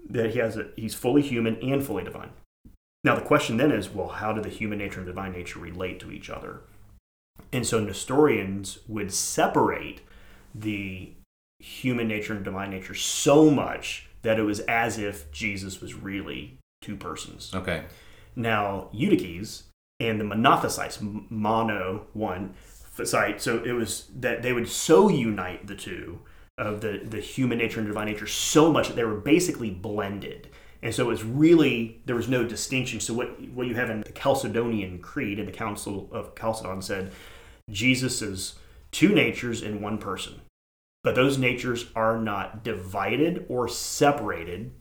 [0.09, 2.31] that he has a, he's fully human and fully divine.
[3.03, 5.99] Now, the question then is well, how do the human nature and divine nature relate
[6.01, 6.61] to each other?
[7.53, 10.01] And so, Nestorians would separate
[10.53, 11.13] the
[11.61, 16.57] human nature and divine nature so much that it was as if Jesus was really
[16.81, 17.51] two persons.
[17.53, 17.83] okay,
[18.35, 19.63] Now, Eutyches
[19.99, 22.53] and the Monophysites—mono one
[23.03, 26.19] site, so it was that they would so unite the two
[26.57, 30.47] of the, the human nature and divine nature so much that they were basically blended.
[30.83, 32.99] And so it was really, there was no distinction.
[32.99, 37.11] So what, what you have in the Chalcedonian Creed and the Council of Chalcedon said,
[37.69, 38.55] Jesus is
[38.91, 40.41] two natures in one person.
[41.03, 44.71] But those natures are not divided or separated,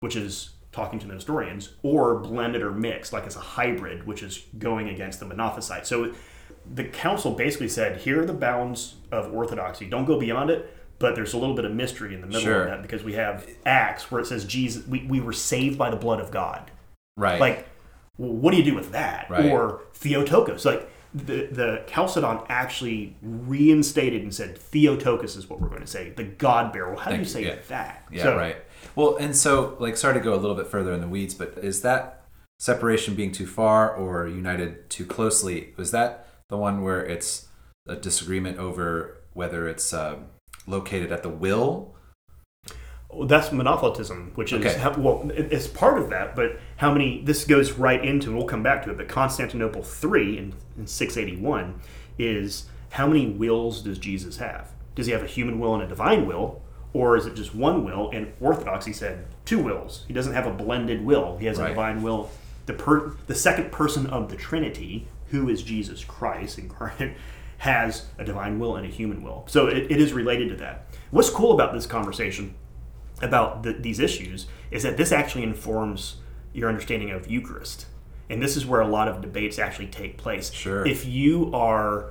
[0.00, 4.22] which is talking to the Nestorians, or blended or mixed, like it's a hybrid, which
[4.22, 5.84] is going against the Monophysite.
[5.84, 6.14] So
[6.74, 9.86] the council basically said, here are the bounds of orthodoxy.
[9.86, 10.74] Don't go beyond it.
[10.98, 12.62] But there's a little bit of mystery in the middle Sure.
[12.62, 15.90] of that because we have Acts where it says Jesus, we, we were saved by
[15.90, 16.70] the blood of God.
[17.16, 17.40] Right.
[17.40, 17.68] Like,
[18.18, 19.28] well, what do you do with that?
[19.28, 19.46] Right.
[19.46, 20.64] Or Theotokos.
[20.64, 26.10] Like, the, the Chalcedon actually reinstated and said Theotokos is what we're going to say,
[26.10, 26.90] the God bearer.
[26.94, 27.44] Well, how do you say.
[27.44, 27.56] Yeah.
[27.68, 28.06] that?
[28.10, 28.56] Yeah, So- right.
[28.96, 31.56] Well, and so, like, sorry to go a little bit further in the weeds, but
[31.58, 32.24] is that
[32.58, 35.72] separation being too far or united too closely?
[35.76, 37.48] Was that the one where it's
[37.86, 40.26] a disagreement over whether it's um,
[40.66, 41.94] located at the will?
[43.24, 44.78] That's monothelitism, which is Okay.
[44.78, 46.34] how, well, it's part of that.
[46.34, 47.22] But how many?
[47.22, 48.96] This goes right into, and we'll come back to it.
[48.96, 51.80] But Constantinople three in, in six eighty one
[52.18, 54.70] is how many wills does Jesus have?
[54.94, 57.84] Does he have a human will and a divine will, or is it just one
[57.84, 58.10] will?
[58.12, 60.04] And Orthodoxy said two wills.
[60.08, 61.36] He doesn't have a blended will.
[61.38, 62.30] He has a divine will.
[62.66, 67.16] The per, the second person of the Trinity, who is Jesus Christ incarnate,
[67.58, 69.44] has a divine will and a human will.
[69.48, 70.86] So it, it is related to that.
[71.10, 72.54] What's cool about this conversation?
[73.22, 76.16] About the, these issues is that this actually informs
[76.52, 77.86] your understanding of Eucharist.
[78.28, 80.52] And this is where a lot of debates actually take place.
[80.52, 80.86] Sure.
[80.86, 82.10] If you are,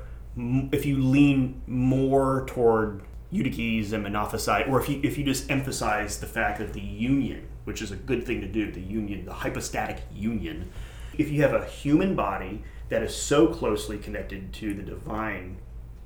[0.72, 6.20] if you lean more toward Eutyches and Monophysite, or if you if you just emphasize
[6.20, 9.34] the fact of the union, which is a good thing to do, the union, the
[9.34, 10.70] hypostatic union.
[11.18, 15.58] If you have a human body that is so closely connected to the divine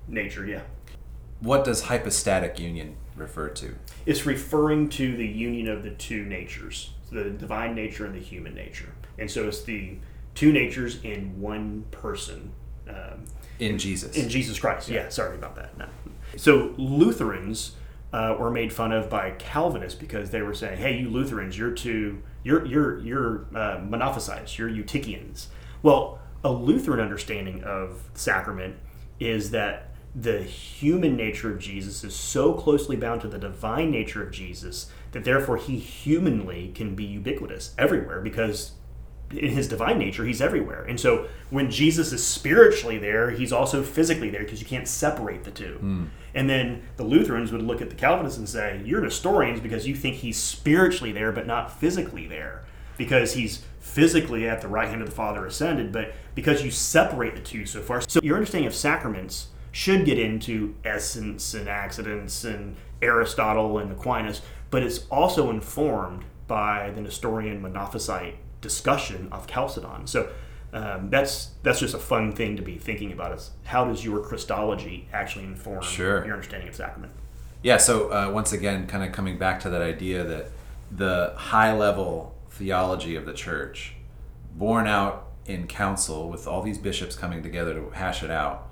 [0.07, 0.61] nature, yeah,
[1.41, 3.75] What does hypostatic union refer to?
[4.05, 8.53] It's referring to the union of the two natures, the divine nature and the human
[8.53, 8.93] nature.
[9.17, 9.97] And so it's the
[10.33, 12.51] two natures in one person.
[12.87, 13.25] Um,
[13.59, 14.15] In Jesus.
[14.15, 14.89] in Jesus Christ.
[14.89, 15.77] Yeah, sorry about that.
[15.77, 15.87] No.
[16.37, 17.75] So Lutherans
[18.13, 21.71] uh, were made fun of by Calvinists because they were saying, "Hey, you Lutherans, you're
[21.71, 25.47] too, you're you're you're uh, Monophysites, you're Eutychians."
[25.81, 28.75] Well, a Lutheran understanding of sacrament
[29.19, 29.84] is that
[30.15, 34.89] the human nature of Jesus is so closely bound to the divine nature of Jesus
[35.11, 38.71] that therefore he humanly can be ubiquitous everywhere because
[39.31, 40.83] in his divine nature, he's everywhere.
[40.83, 45.43] And so when Jesus is spiritually there, he's also physically there because you can't separate
[45.43, 45.77] the two.
[45.79, 46.05] Hmm.
[46.33, 49.95] And then the Lutherans would look at the Calvinists and say, You're Nestorians because you
[49.95, 52.63] think he's spiritually there but not physically there.
[52.97, 57.35] Because he's physically at the right hand of the Father ascended, but because you separate
[57.35, 58.01] the two so far.
[58.01, 64.41] So your understanding of sacraments should get into essence and accidents and Aristotle and Aquinas,
[64.71, 70.07] but it's also informed by the Nestorian Monophysite discussion of Chalcedon.
[70.07, 70.29] So
[70.71, 74.21] um, that's that's just a fun thing to be thinking about is how does your
[74.21, 76.23] Christology actually inform Sure.
[76.23, 77.11] your understanding of sacrament?
[77.61, 80.51] Yeah, so uh, once again, kind of coming back to that idea that
[80.89, 83.95] the high level theology of the church,
[84.55, 88.64] borne out in council with all these bishops coming together to hash it out,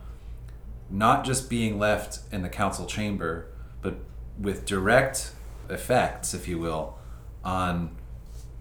[0.93, 3.47] not just being left in the council chamber,
[3.81, 3.95] but
[4.39, 5.31] with direct
[5.67, 6.99] effects, if you will,
[7.43, 7.95] on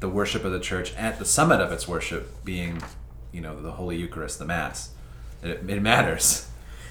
[0.00, 2.82] the worship of the church at the summit of its worship being,
[3.32, 4.94] you know, the Holy Eucharist, the Mass.
[5.42, 6.48] It, it matters.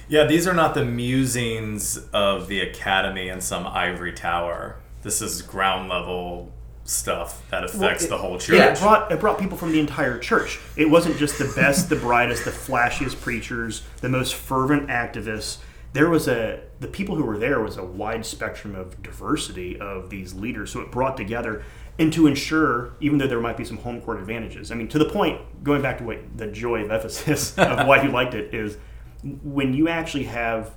[0.08, 4.78] Yeah, these are not the musings of the academy in some ivory tower.
[5.02, 6.52] This is ground level
[6.92, 8.58] stuff that affects it- the whole church.
[8.58, 10.60] Yeah, it brought it brought people from the entire church.
[10.76, 15.58] It wasn't just the best, the brightest, the flashiest preachers, the most fervent activists.
[15.94, 20.10] There was a the people who were there was a wide spectrum of diversity of
[20.10, 20.72] these leaders.
[20.72, 21.64] So it brought together
[22.00, 24.72] and to ensure, even though there might be some home court advantages.
[24.72, 28.02] I mean, to the point, going back to what the joy of Ephesus of why
[28.04, 28.78] you liked it is
[29.44, 30.72] when you actually have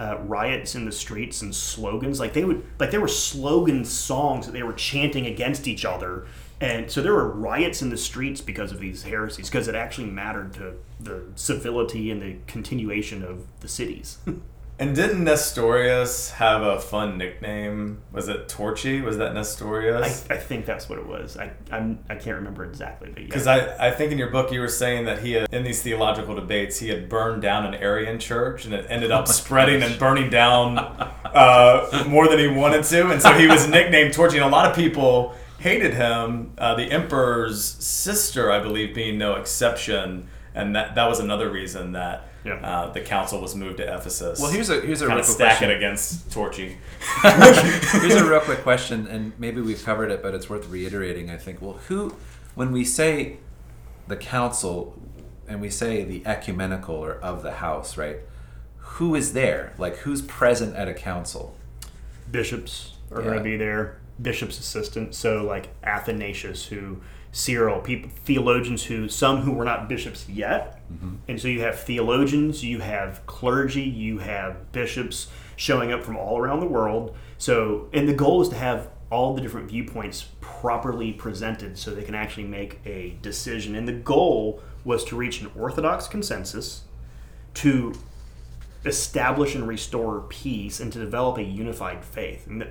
[0.00, 2.18] uh, riots in the streets and slogans.
[2.18, 6.26] Like they would like there were slogan songs that they were chanting against each other.
[6.58, 10.08] And so there were riots in the streets because of these heresies because it actually
[10.08, 14.18] mattered to the civility and the continuation of the cities
[14.80, 18.00] And didn't Nestorius have a fun nickname?
[18.12, 19.02] Was it Torchy?
[19.02, 20.24] Was that Nestorius?
[20.30, 23.76] I think that's what it was I I'm, I can't remember exactly but Because yeah.
[23.78, 26.34] I, I think in your book you were saying that he had, in these theological
[26.34, 30.30] debates, he had burned down an Arian church and it ended up spreading and burning
[30.30, 33.10] down uh, more than he wanted to.
[33.10, 34.38] And so he was nicknamed Torchy.
[34.38, 39.34] And a lot of people hated him, uh, the emperor's sister, I believe, being no
[39.34, 40.28] exception.
[40.54, 42.54] And that, that was another reason that Yeah.
[42.54, 44.40] uh, the council was moved to Ephesus.
[44.40, 45.70] Well, here's a here's a kind real of quick stack question.
[45.70, 46.76] it against Torchy.
[47.22, 51.30] Here's a real quick question, and maybe we've covered it, but it's worth reiterating.
[51.30, 51.60] I think.
[51.60, 52.14] Well, who,
[52.54, 53.38] when we say
[54.08, 54.98] the council,
[55.48, 58.18] and we say the ecumenical or of the house, right?
[58.94, 59.72] Who is there?
[59.78, 61.56] Like, who's present at a council?
[62.30, 63.24] bishops are Yeah.
[63.24, 67.00] going to be there bishop's assistants so like athanasius who
[67.32, 71.16] Cyril, people theologians who some who were not bishops yet, mm-hmm.
[71.28, 76.38] and so you have theologians, you have clergy, you have bishops showing up from all
[76.38, 77.14] around the world.
[77.38, 82.02] So, and the goal is to have all the different viewpoints properly presented so they
[82.02, 83.74] can actually make a decision.
[83.74, 86.84] And the goal was to reach an orthodox consensus,
[87.54, 87.94] to
[88.84, 92.46] establish and restore peace, and to develop a unified faith.
[92.46, 92.66] And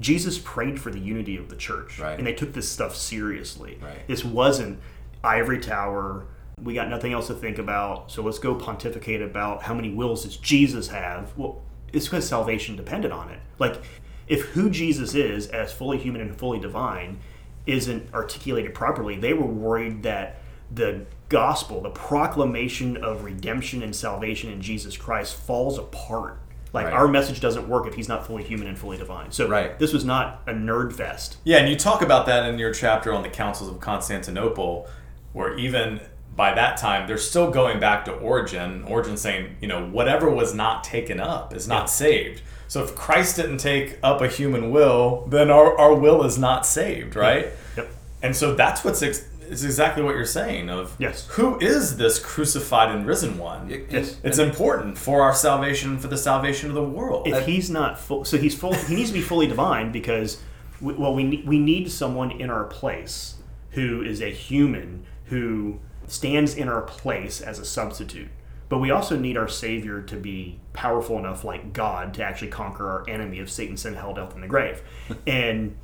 [0.00, 2.18] Jesus prayed for the unity of the church, Right.
[2.18, 3.78] and they took this stuff seriously.
[3.82, 4.06] Right.
[4.08, 4.80] This wasn't
[5.22, 6.24] ivory tower.
[6.62, 10.24] We got nothing else to think about, so let's go pontificate about how many wills
[10.24, 11.32] does Jesus have.
[11.36, 13.40] Well, it's because salvation depended on it.
[13.58, 13.80] Like,
[14.26, 17.18] if who Jesus is as fully human and fully divine
[17.66, 20.40] isn't articulated properly, they were worried that
[20.72, 26.38] the gospel, the proclamation of redemption and salvation in Jesus Christ, falls apart.
[26.74, 26.92] Like Right.
[26.94, 29.30] our message doesn't work if he's not fully human and fully divine.
[29.30, 29.78] So Right.
[29.78, 31.36] this was not a nerd fest.
[31.44, 34.86] Yeah, and you talk about that in your chapter on the councils of Constantinople,
[35.32, 36.00] where even
[36.36, 38.84] by that time they're still going back to Origen.
[38.88, 41.86] Origen saying, you know, whatever was not taken up is not Yeah.
[41.86, 42.42] saved.
[42.66, 46.66] So if Christ didn't take up a human will, then our, our will is not
[46.66, 47.48] saved, right?
[47.76, 47.88] Yep.
[48.22, 51.26] And so that's what's ex- is exactly what you're saying of Yes.
[51.32, 53.68] who is this crucified and risen one?
[53.90, 54.16] Yes.
[54.24, 57.26] It's important for our salvation for the salvation of the world.
[57.28, 58.72] if he's not full, so he's full.
[58.74, 60.40] He needs to be fully divine because,
[60.80, 63.36] we, well, we we need someone in our place
[63.70, 68.28] who is a human who stands in our place as a substitute.
[68.68, 72.88] But we also need our Savior to be powerful enough, like God, to actually conquer
[72.88, 74.82] our enemy of Satan, sin, hell, death, and the grave.
[75.26, 75.76] and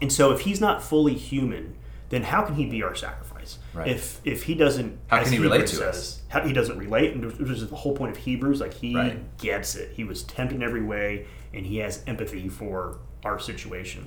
[0.00, 1.76] and so, if he's not fully human,
[2.14, 3.58] then how can he be our sacrifice?
[3.72, 3.88] Right.
[3.88, 6.22] If if he doesn't, How can he relate Hebrews to us?
[6.28, 8.60] how, he doesn't relate, and which is the whole point of Hebrews.
[8.60, 9.38] Like he Right.
[9.38, 9.92] gets it.
[9.94, 14.06] He was tempted in every way, and he has empathy for our situation.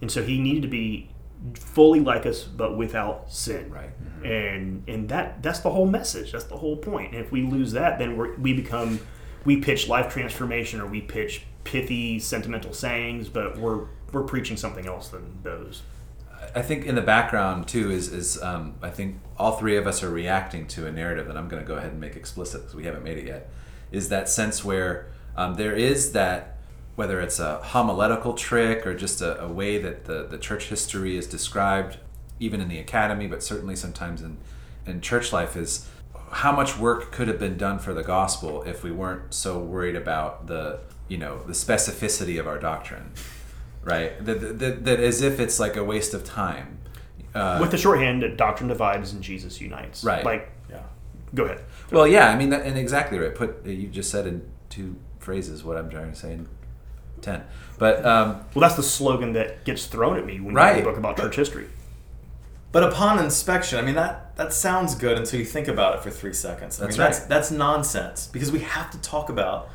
[0.00, 1.10] And so he needed to be
[1.54, 3.70] fully like us, but without sin.
[3.70, 3.90] Right.
[3.90, 4.26] Mm-hmm.
[4.26, 6.32] And and that that's the whole message.
[6.32, 7.12] That's the whole point.
[7.14, 9.00] And if we lose that, then we're, we become
[9.44, 14.86] we pitch life transformation, or we pitch pithy, sentimental sayings, but we're we're preaching something
[14.86, 15.82] else than those.
[16.54, 20.02] I think in the background too is is um, I think all three of us
[20.02, 22.74] are reacting to a narrative that I'm going to go ahead and make explicit because
[22.74, 23.50] we haven't made it yet.
[23.90, 26.58] Is that sense where um, there is that
[26.94, 31.16] whether it's a homiletical trick or just a, a way that the, the church history
[31.16, 31.96] is described,
[32.38, 34.38] even in the academy, but certainly sometimes in
[34.86, 35.88] in church life is
[36.30, 39.96] how much work could have been done for the gospel if we weren't so worried
[39.96, 43.12] about the you know the specificity of our doctrine
[43.84, 46.78] right that, that, that as if it's like a waste of time
[47.34, 50.04] uh, With the shorthand, that doctrine divides and Jesus unites.
[50.04, 50.22] Right.
[50.22, 50.82] Like, yeah.
[51.34, 51.60] go ahead.
[51.90, 55.64] well yeah i mean that, and exactly right put you just said in two phrases
[55.64, 56.46] what i'm trying to say in
[57.22, 57.42] 10
[57.78, 60.74] but um, Well, that's the slogan that gets thrown at me when you Right.
[60.74, 61.66] read a book about church history.
[62.70, 66.10] But upon inspection, I mean that that sounds good until you think about it for
[66.10, 66.80] three seconds.
[66.80, 67.28] I That's mean, that's right.
[67.28, 69.68] that's nonsense because we have to talk about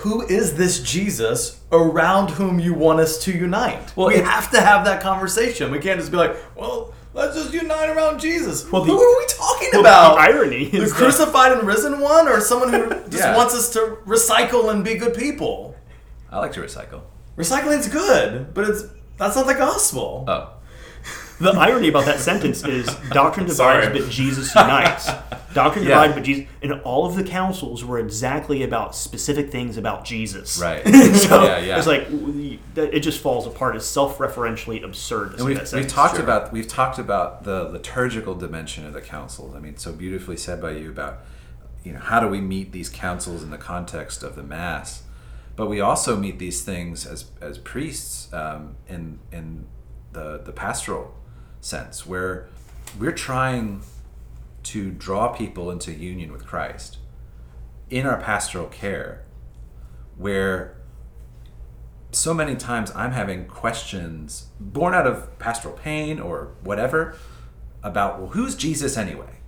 [0.00, 3.92] who is this Jesus around whom you want us to unite.
[3.96, 5.70] Well, we it- have to have that conversation.
[5.70, 8.70] We can't just be like, well, let's just unite around Jesus.
[8.70, 10.14] Well, the- who are we talking Well, about?
[10.16, 13.36] the irony the is that- crucified and risen one, or someone who just Yeah.
[13.36, 15.74] wants us to recycle and be good people.
[16.32, 17.00] i like to recycle
[17.36, 18.82] Recycling's good, but it's
[19.18, 20.24] that's not the gospel.
[20.28, 20.48] oh
[21.40, 23.98] The irony about that sentence is doctrine divides, Sorry.
[23.98, 25.08] but Jesus unites.
[25.54, 25.94] Doctrine Yeah.
[25.94, 26.46] divides, but Jesus.
[26.62, 30.58] And all of the councils were exactly about specific things about Jesus.
[30.60, 30.84] right
[31.16, 33.74] so yeah yeah it's like we- that- it just falls apart.
[33.74, 35.28] It's self-referentially absurd.
[35.28, 35.92] To And say we've, that we've sentence.
[35.92, 36.24] talked Sure.
[36.24, 39.54] about we've talked about the liturgical dimension of the councils.
[39.56, 41.20] I mean, so beautifully said by you about
[41.82, 45.04] you know how do we meet these councils in the context of the mass,
[45.56, 49.66] but we also meet these things as as priests um, in in
[50.12, 51.14] the the pastoral
[51.60, 52.48] sense where
[52.98, 53.82] we're trying
[54.62, 56.98] to draw people into union with Christ
[57.88, 59.24] in our pastoral care,
[60.16, 60.76] where
[62.12, 67.16] so many times I'm having questions born out of pastoral pain or whatever
[67.82, 69.38] about well who's Jesus anyway?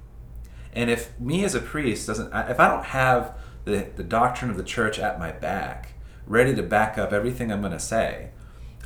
[0.72, 4.56] And if me as a priest doesn't if I don't have the, the doctrine of
[4.56, 5.94] the church at my back,
[6.26, 8.30] ready to back up everything I'm going to say,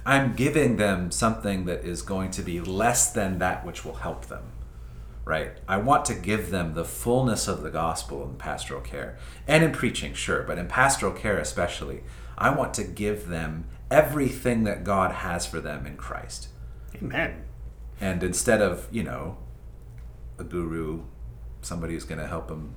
[0.07, 4.27] I'm giving them something that is going to be less than that which will help
[4.27, 4.45] them.
[5.25, 5.59] Right?
[5.67, 9.73] I want to give them the fullness of the gospel in pastoral care and in
[9.73, 12.05] preaching, sure, but in pastoral care especially.
[12.39, 16.51] I want to give them everything that God has for them in Christ.
[16.95, 17.43] Amen.
[18.01, 19.39] And instead of, you know,
[20.39, 21.03] a guru,
[21.63, 22.77] somebody who's going to help them.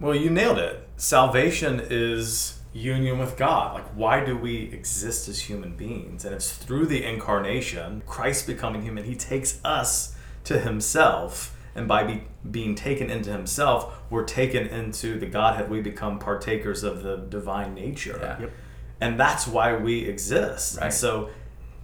[0.00, 0.88] Well, you nailed it.
[0.96, 3.74] Salvation is union with God.
[3.74, 6.24] Like, why do we exist as human beings?
[6.24, 11.54] And it's through the incarnation, Christ becoming human, he takes us to himself.
[11.74, 15.70] And by be, being taken into himself, we're taken into the Godhead.
[15.70, 18.18] We become partakers of the divine nature.
[18.20, 18.40] Yeah.
[18.40, 18.52] Yep.
[19.00, 20.76] And that's why we exist.
[20.76, 20.86] Right.
[20.86, 21.30] And so,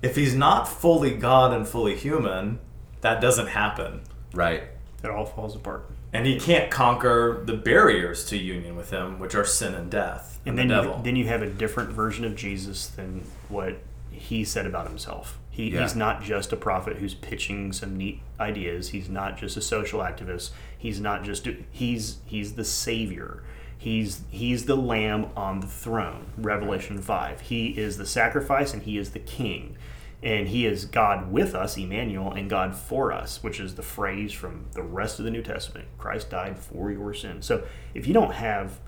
[0.03, 2.59] if he's not fully God and fully human,
[3.03, 4.01] that doesn't happen.
[4.32, 4.64] Right.
[5.03, 5.88] It all falls apart.
[6.15, 10.39] And he can't conquer the barriers to union with him, which are sin and death
[10.47, 11.03] and, And then the you, devil.
[11.03, 13.79] then you have a different version of Jesus than what
[14.12, 15.39] he said about himself.
[15.51, 15.83] He, Yeah.
[15.83, 18.91] He's not just a prophet who's pitching some neat ideas.
[18.91, 20.51] He's not just a social activist.
[20.79, 23.43] He's not just he's he's the savior.
[23.77, 26.27] He's he's the lamb on the throne.
[26.39, 27.41] Revelation five.
[27.43, 29.77] He is the sacrifice and he is the king.
[30.25, 34.33] And he is God with us, Emmanuel, and God for us, which is the phrase
[34.33, 35.87] from the rest of the New Testament.
[35.99, 37.45] Christ died for your sins.
[37.45, 38.81] So if you don't have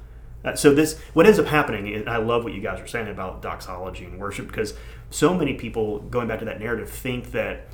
[0.45, 3.09] uh, so this, what ends up happening, and I love what you guys are saying
[3.09, 4.75] about doxology and worship, because
[5.11, 7.69] so many people, going back to that narrative, think that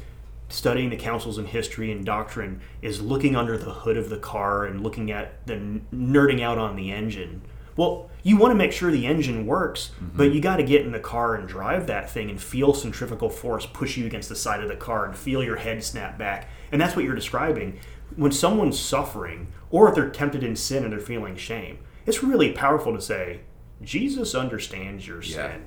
[0.48, 4.64] studying the councils and history and doctrine is looking under the hood of the car
[4.64, 5.54] and looking at the
[5.92, 7.42] nerding out on the engine.
[7.76, 10.34] Well, you want to make sure the engine works, but mm-hmm.
[10.34, 13.66] you got to get in the car and drive that thing and feel centrifugal force
[13.66, 16.48] push you against the side of the car and feel your head snap back.
[16.70, 17.78] And that's what you're describing.
[18.16, 22.52] When someone's suffering, or if they're tempted in sin and they're feeling shame, it's really
[22.52, 23.40] powerful to say,
[23.80, 25.52] Jesus understands your Yeah.
[25.52, 25.62] sin.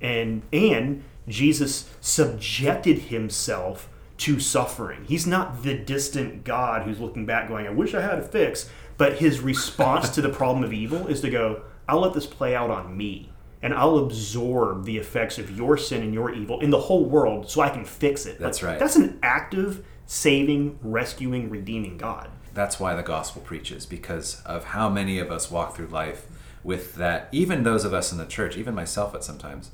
[0.00, 3.88] And and Jesus subjected himself
[4.18, 5.04] to suffering.
[5.08, 8.70] He's not the distant God who's looking back going, I wish I had a fix.
[8.96, 12.54] But his response to the problem of evil is to go, I'll let this play
[12.54, 13.30] out on me.
[13.62, 17.50] And I'll absorb the effects of your sin and your evil in the whole world
[17.50, 18.38] so I can fix it.
[18.38, 18.78] That's right.
[18.78, 22.30] That's an active, saving, rescuing, redeeming God.
[22.52, 26.26] That's why the gospel preaches, because of how many of us walk through life
[26.62, 27.28] with that.
[27.32, 29.70] Even those of us in the church, even myself at sometimes,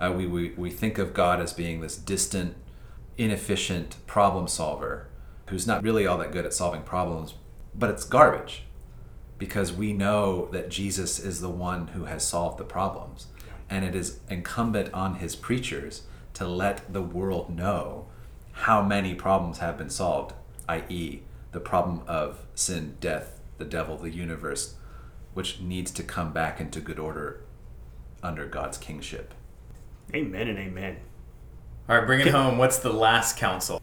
[0.00, 2.54] uh, we, we, we think of God as being this distant,
[3.18, 5.08] inefficient problem solver
[5.48, 7.34] who's not really all that good at solving problems,
[7.74, 8.64] but it's garbage
[9.38, 13.26] because we know that Jesus is the one who has solved the problems.
[13.68, 16.02] And it is incumbent on his preachers
[16.34, 18.06] to let the world know
[18.52, 20.34] how many problems have been solved,
[20.68, 24.74] i.e., the problem of sin, death, the devil, the universe,
[25.34, 27.40] which needs to come back into good order
[28.22, 29.34] under God's kingship.
[30.14, 30.98] Amen and amen.
[31.88, 32.58] All right, bring it home.
[32.58, 33.80] What's the last council?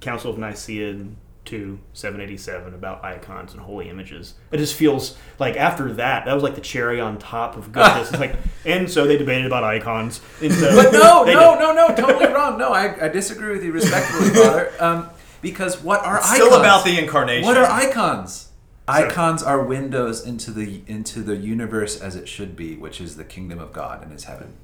[0.00, 1.06] Council of Nicaea
[1.46, 4.34] 2, 787 about icons and holy images.
[4.52, 8.10] It just feels like after that, that was like the cherry on top of goodness.
[8.10, 8.34] it's like,
[8.64, 10.20] and so they debated about icons.
[10.42, 12.58] And so But no, they no, did- no, no, totally wrong.
[12.58, 14.72] No, I, I disagree with you respectfully, Father.
[14.80, 15.08] Um,
[15.40, 16.34] because what are icons?
[16.34, 17.46] Still about the incarnation.
[17.46, 18.50] What are icons?
[18.88, 23.24] Icons are windows into the into the universe as it should be, which is the
[23.24, 24.54] kingdom of God and His heaven.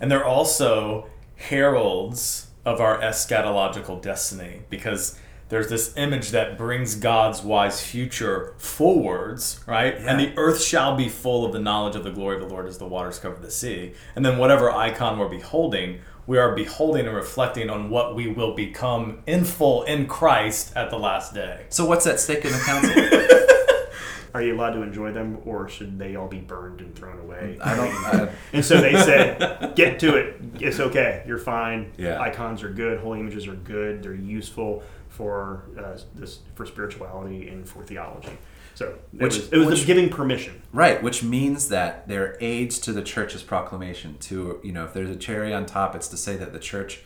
[0.00, 5.18] And they're also heralds of our eschatological destiny because
[5.48, 9.94] there's this image that brings God's wise future forwards, right?
[9.94, 12.66] And the earth shall be full of the knowledge of the glory of the Lord
[12.66, 13.94] as the waters cover the sea.
[14.14, 18.54] And then whatever icon we're beholding, we are beholding and reflecting on what we will
[18.54, 21.64] become in full in Christ at the last day.
[21.70, 23.38] So what's at stake in the council?
[24.34, 27.58] Are you allowed to enjoy them, or should they all be burned and thrown away?
[27.62, 27.88] I don't.
[28.04, 30.36] I, And so they said, get to it.
[30.60, 31.24] It's okay.
[31.26, 31.92] You're fine.
[31.96, 32.20] Yeah.
[32.20, 33.00] Icons are good.
[33.00, 34.02] Holy images are good.
[34.02, 34.82] They're useful
[35.18, 38.38] for uh, this for spirituality and for theology.
[38.76, 40.62] So it Which- was, it was which- just giving permission.
[40.72, 44.16] right, which means that they're aids to the church's proclamation.
[44.28, 47.00] To you know, if there's a cherry on top, it's to say that the church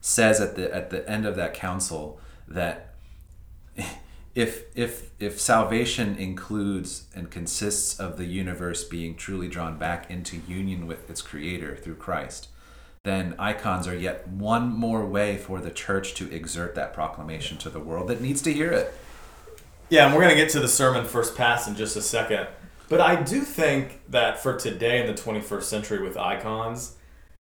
[0.00, 2.94] says at the at the end of that council that
[4.36, 10.36] if if if salvation includes and consists of the universe being truly drawn back into
[10.46, 12.46] union with its creator through Christ,
[13.08, 17.70] then icons are yet one more way for the church to exert that proclamation to
[17.70, 18.94] the world that needs to hear it.
[19.88, 22.46] Yeah, and we're going to get to the sermon first pass in just a second.
[22.88, 26.96] But I do think that for today in the 21st century with icons,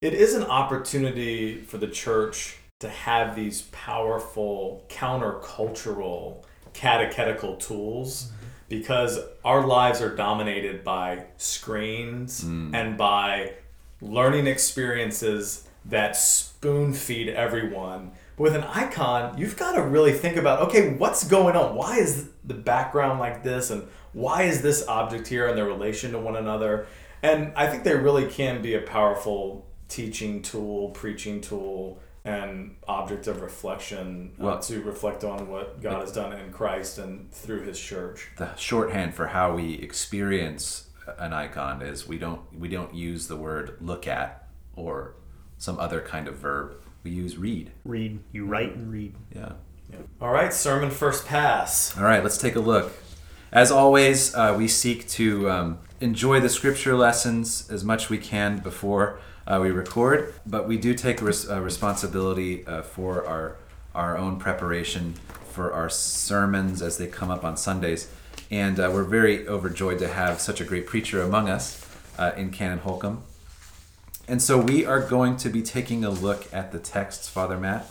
[0.02, 6.44] it is an opportunity for the church to have these powerful countercultural
[6.74, 8.32] catechetical tools
[8.70, 12.74] because our lives are dominated by screens mm.
[12.74, 13.54] and by
[14.02, 18.12] learning experiences that spoon feed everyone.
[18.38, 21.76] But with an icon, you've got to really think about okay, what's going on?
[21.76, 23.70] Why is the background like this?
[23.70, 23.84] And
[24.14, 26.88] why is this object here and their relation to one another?
[27.22, 33.28] And I think they really can be a powerful teaching tool, preaching tool, and object
[33.28, 37.62] of reflection uh, Well- to reflect on what God has done in Christ and through
[37.64, 38.30] His church.
[38.38, 43.36] the shorthand for how we experience an icon is we don't we don't use the
[43.36, 45.16] word look at or
[45.58, 46.76] some other kind of verb.
[47.04, 47.72] We use read.
[47.86, 48.20] Read.
[48.32, 49.16] You write and read.
[49.34, 49.54] Yeah.
[49.92, 50.00] yeah.
[50.22, 51.98] All right, sermon first pass.
[51.98, 52.94] All right, let's take a look.
[53.52, 58.60] As always, uh, we seek to um, enjoy the scripture lessons as much we can
[58.60, 63.56] before uh, we record, but we do take res- uh, responsibility uh, for our
[63.96, 65.16] our own preparation
[65.50, 68.10] for our sermons as they come up on Sundays,
[68.52, 71.86] and uh, we're very overjoyed to have such a great preacher among us
[72.18, 73.24] uh, in Canon Holcomb.
[74.28, 77.90] And so we are going to be taking a look at the texts, Father Matt.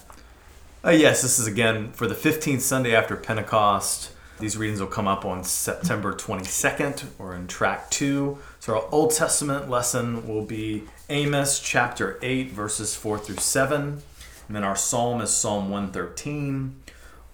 [0.84, 4.12] Uh, yes, this is again for the 15th Sunday after Pentecost.
[4.38, 8.38] These readings will come up on September 22nd or in track 2.
[8.60, 14.00] So our Old Testament lesson will be Amos chapter 8, verses 4 through 7.
[14.46, 16.76] And then our psalm is Psalm 113.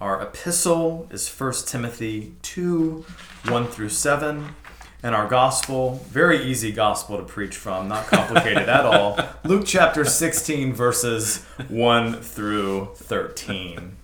[0.05, 3.07] Our epistle is 1 Timothy 2,
[3.49, 4.55] 1 through 7.
[5.03, 9.19] And our gospel, very easy gospel to preach from, not complicated at all.
[9.45, 13.97] Luke chapter 16, verses 1 through 13.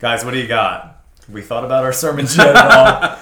[0.00, 1.04] Guys, what do you got?
[1.30, 3.18] We thought about our sermons yet at all?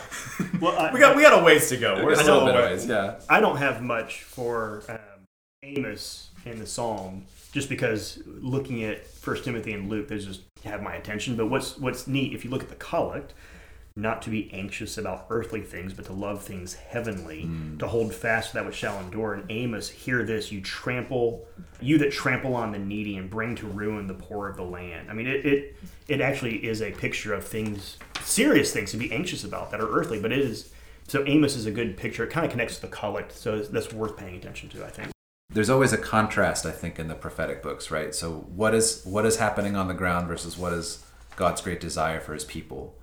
[0.62, 2.02] Well, I, We got we got a ways to go.
[2.02, 3.16] We're A still a ways, yeah.
[3.28, 5.26] I don't have much for um,
[5.62, 10.82] Amos in the Psalm, just because looking at First Timothy and Luke, those just have
[10.82, 11.36] my attention.
[11.36, 13.32] But what's what's neat if you look at the collect,
[13.94, 17.78] not to be anxious about earthly things, but to love things heavenly, mm.
[17.78, 19.34] to hold fast to that which shall endure.
[19.34, 21.46] And Amos, hear this: you trample,
[21.80, 25.08] you that trample on the needy and bring to ruin the poor of the land.
[25.08, 25.76] I mean, it it,
[26.08, 29.88] it actually is a picture of things, serious things to be anxious about that are
[29.88, 30.72] earthly, but it is.
[31.06, 32.24] So Amos is a good picture.
[32.24, 34.84] It kind of connects to the collect, so that's worth paying attention to.
[34.84, 35.13] I think.
[35.50, 38.14] There's always a contrast i think in the prophetic books right?
[38.14, 41.04] So what is what is happening on the ground versus what is
[41.36, 42.94] god's great desire for his people?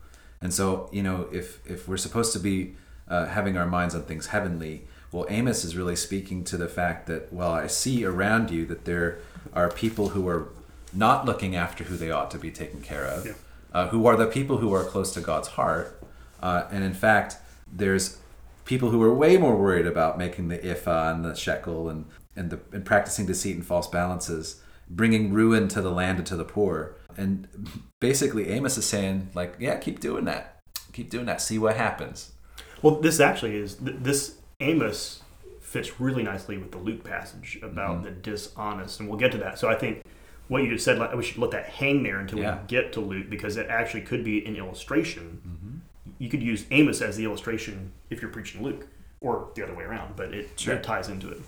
[0.41, 2.75] And so you know if if we're supposed to be
[3.07, 7.07] uh, having our minds on things heavenly well amos is really speaking to the fact
[7.07, 9.19] that well i see around you that there
[9.53, 10.47] are people who are
[10.93, 13.33] not looking after who they ought to be taken care of Yeah.
[13.73, 16.01] uh, who are the people who are close to god's heart.
[16.41, 17.37] Uh, and in fact
[17.71, 18.17] there's
[18.65, 22.05] people who are way more worried about making the ephah and the shekel and
[22.35, 26.35] and, the, and practicing deceit and false balances, bringing ruin to the land and to
[26.35, 26.95] the poor.
[27.17, 27.47] And
[27.99, 30.59] basically, Amos is saying, like, yeah, keep doing that,
[30.93, 32.31] keep doing that, see what happens.
[32.81, 35.21] Well, this actually is this Amos
[35.59, 38.03] fits really nicely with the Luke passage about mm-hmm.
[38.05, 39.59] the dishonest, and we'll get to that.
[39.59, 40.03] So I think
[40.47, 42.59] what you just said, we should let that hang there until Yeah.
[42.59, 45.41] we get to Luke because it actually could be an illustration.
[45.47, 45.77] Mm-hmm.
[46.19, 48.87] You could use Amos as the illustration if you're preaching Luke,
[49.21, 50.75] or the other way around, but it, Sure.
[50.75, 51.39] it ties into it.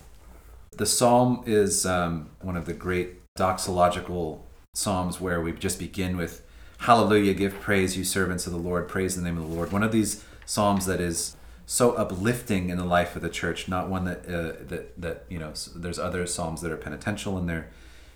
[0.76, 4.40] The psalm is um, one of the great doxological
[4.74, 6.42] psalms where we just begin with
[6.78, 9.72] Hallelujah, give praise, you servants of the Lord, praise the name of the Lord.
[9.72, 13.88] One of these psalms that is so uplifting in the life of the church, not
[13.88, 15.54] one that uh, that that you know.
[15.74, 17.70] There's other psalms that are penitential in their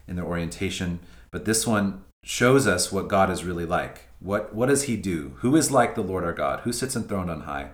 [0.07, 0.99] in their orientation,
[1.31, 4.09] but this one shows us what God is really like.
[4.21, 5.37] What what does He do?
[5.37, 6.61] Who is like the Lord our God?
[6.61, 7.71] Who sits enthroned on high?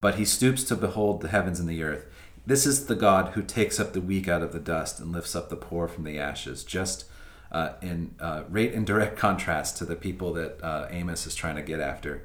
[0.00, 2.06] but he stoops to behold the heavens and the earth.
[2.46, 5.36] This is the God who takes up the weak out of the dust and lifts
[5.36, 7.04] up the poor from the ashes, just
[7.52, 11.62] uh, in uh, right direct contrast to the people that uh, Amos is trying to
[11.62, 12.22] get after.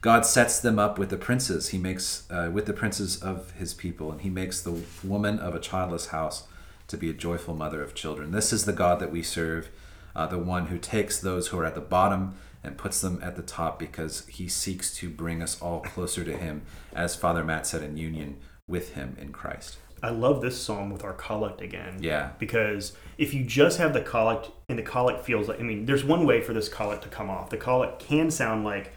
[0.00, 1.68] God sets them up with the princes.
[1.68, 5.54] He makes uh, with the princes of his people, and he makes the woman of
[5.54, 6.46] a childless house
[6.88, 8.32] to be a joyful mother of children.
[8.32, 9.70] This is the God that we serve,
[10.14, 12.34] uh, the one who takes those who are at the bottom
[12.64, 16.36] and puts them at the top because he seeks to bring us all closer to
[16.36, 16.62] him,
[16.94, 18.38] as Father Matt said, in union
[18.72, 19.76] with him in Christ.
[20.02, 21.98] I love this psalm with our collect again.
[22.00, 22.30] Yeah.
[22.40, 26.02] Because if you just have the collect and the collect feels like, I mean, there's
[26.04, 27.50] one way for this collect to come off.
[27.50, 28.92] The collect can sound like,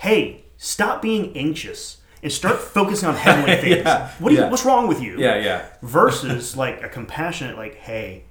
[0.00, 3.84] hey, stop being anxious and start focusing on heavenly things.
[3.86, 4.50] Yeah, What do you, yeah.
[4.50, 5.20] What's wrong with you?
[5.20, 5.66] Yeah, yeah.
[5.82, 8.24] Versus like a compassionate, like, hey,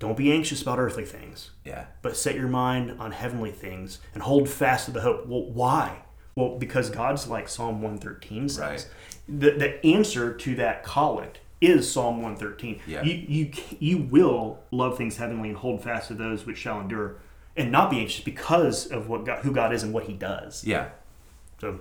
[0.00, 1.84] don't be anxious about earthly things, Yeah.
[2.02, 5.26] but set your mind on heavenly things and hold fast to the hope.
[5.28, 5.98] Well, why?
[6.34, 8.58] Well, because God's like Psalm 113 says.
[8.60, 8.88] Right.
[9.28, 12.80] The, the answer to that collect is Psalm 113.
[12.86, 13.02] Yeah.
[13.02, 17.16] You, you, you will love things heavenly and hold fast to those which shall endure
[17.56, 20.64] and not be anxious because of what God, who God is and what he does.
[20.64, 20.88] Yeah.
[21.60, 21.80] So,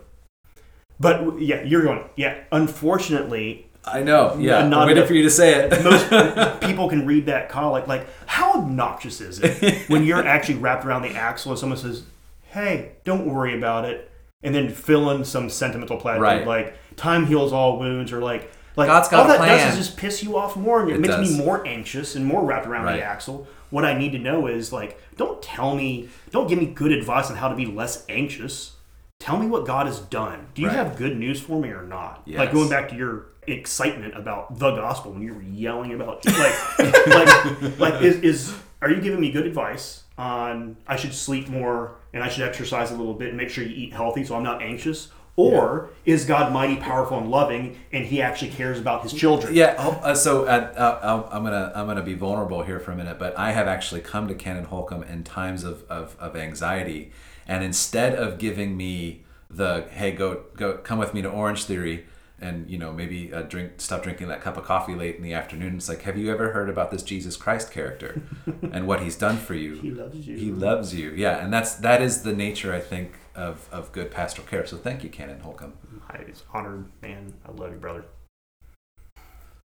[0.99, 4.37] but yeah, you're going, yeah, unfortunately, I know.
[4.37, 4.59] Yeah.
[4.59, 5.83] I'm not waiting for you to say it.
[5.83, 10.85] most people can read that collect like how obnoxious is it when you're actually wrapped
[10.85, 12.03] around the axle and someone says
[12.49, 14.10] hey don't worry about it
[14.43, 16.47] and then fill in some sentimental platitude Right.
[16.47, 19.57] like time heals all wounds or like like God's got all a that plan.
[19.67, 21.37] does is just piss you off more and it, It makes does.
[21.37, 22.97] me more anxious and more wrapped around Right.
[22.97, 26.65] the axle what i need to know is like don't tell me don't give me
[26.65, 28.75] good advice on how to be less anxious
[29.19, 30.75] tell me what god has done do you Right.
[30.77, 34.71] have good news for me or not like going back to your excitement about the
[34.75, 39.31] gospel when you were yelling about like like like is, is are you giving me
[39.31, 43.37] good advice on I should sleep more and I should exercise a little bit and
[43.37, 45.09] make sure you eat healthy so I'm not anxious?
[45.37, 49.55] Or is God mighty, powerful, and loving, and He actually cares about His children?
[49.55, 49.75] Yeah.
[49.79, 53.17] oh, Uh, so uh, uh, I'm gonna I'm gonna be vulnerable here for a minute,
[53.17, 57.11] but I have actually come to Canon Holcomb in times of, of, of anxiety,
[57.47, 62.05] and instead of giving me the hey go go come with me to Orange Theory,
[62.41, 65.33] and you know maybe uh, drink stop drinking that cup of coffee late in the
[65.33, 65.75] afternoon.
[65.75, 68.21] It's like have you ever heard about this Jesus Christ character
[68.71, 69.75] and what he's done for you?
[69.75, 70.35] He loves you.
[70.35, 71.11] He loves you.
[71.11, 74.65] Yeah, and that's that is the nature I think of of good pastoral care.
[74.65, 75.73] So thank you, Canon Holcomb.
[76.09, 77.35] I was honored, man.
[77.47, 78.05] I love you, brother.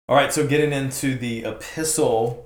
[0.07, 2.45] All right, so getting into the epistle,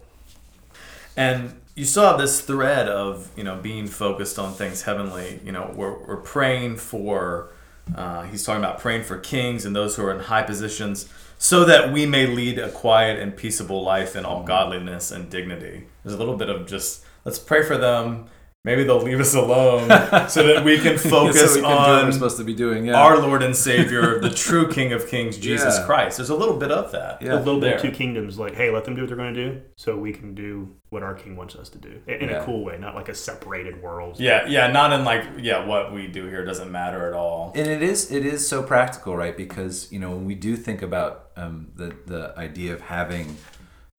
[1.18, 5.40] and you still have this thread of you know being focused on things heavenly.
[5.44, 7.50] You know, we're we're praying for.
[7.96, 11.66] Uh, he's talking about praying for kings and those who are in high positions, so
[11.66, 15.88] that we may lead a quiet and peaceable life in all godliness and dignity.
[16.04, 18.30] There's a little bit of just let's pray for them.
[18.66, 19.88] Maybe they'll leave us alone,
[20.30, 22.88] so that we can focus so we can do what we're supposed to be doing.
[22.88, 23.00] Yeah.
[23.02, 25.86] our Lord and Savior, the true King of Kings, Jesus Yeah.
[25.86, 26.18] Christ.
[26.18, 27.22] There's a little bit of that.
[27.22, 27.36] Yeah.
[27.36, 29.50] a little bit of two kingdoms like hey let them do what they're going to
[29.52, 32.42] do so we can do what our king wants us to do in, in Yeah.
[32.42, 35.94] a cool way not like a separated world Yeah, yeah, not in like yeah, what
[35.94, 37.54] we do here doesn't matter at all.
[37.56, 40.82] and it is it is so practical right because you know when we do think
[40.82, 43.38] about um, the the idea of having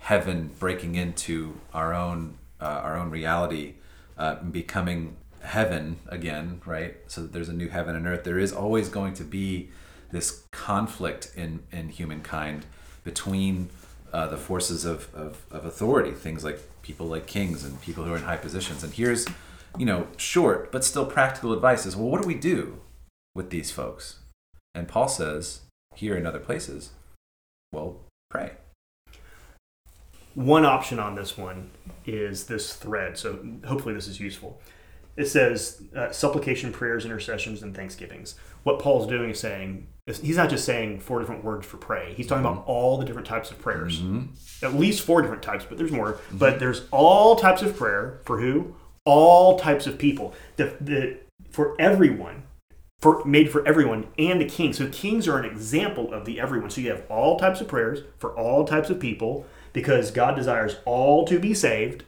[0.01, 3.75] heaven breaking into our own uh, our own reality
[4.21, 8.53] uh, becoming heaven again right so that there's a new heaven and earth there is
[8.53, 9.71] always going to be
[10.13, 12.67] this conflict in in humankind
[13.05, 13.71] between
[14.13, 18.13] uh, the forces of, of, of authority things like people like kings and people who
[18.13, 19.27] are in high positions and here's
[19.79, 22.81] you know short but still practical advice is well what do we do
[23.35, 24.21] with these folks.
[24.75, 25.63] And Paul says
[25.95, 26.91] here in other places,
[27.73, 28.53] well, pray.
[30.41, 31.71] One option on this one
[32.07, 33.19] is this thread.
[33.19, 34.61] So hopefully this is useful.
[35.17, 38.37] It says uh, supplication prayers intercessions and thanksgivings.
[38.63, 42.15] What paul's doing is saying he's not just saying four different words for pray.
[42.15, 42.71] He's talking about mm-hmm.
[42.71, 44.01] all the different types of prayers.
[44.01, 44.65] Mm-hmm.
[44.65, 46.15] At least four different types but there's more.
[46.15, 46.39] Mm-hmm.
[46.39, 48.75] But there's all types of prayer for who?
[49.05, 50.35] All types of people.
[50.57, 51.19] The, the
[51.51, 52.45] for everyone
[53.01, 54.73] for made for everyone and the king.
[54.73, 56.71] So kings are an example of the everyone.
[56.71, 60.77] So you have all types of prayers for all types of people because God desires
[60.85, 62.05] all to be saved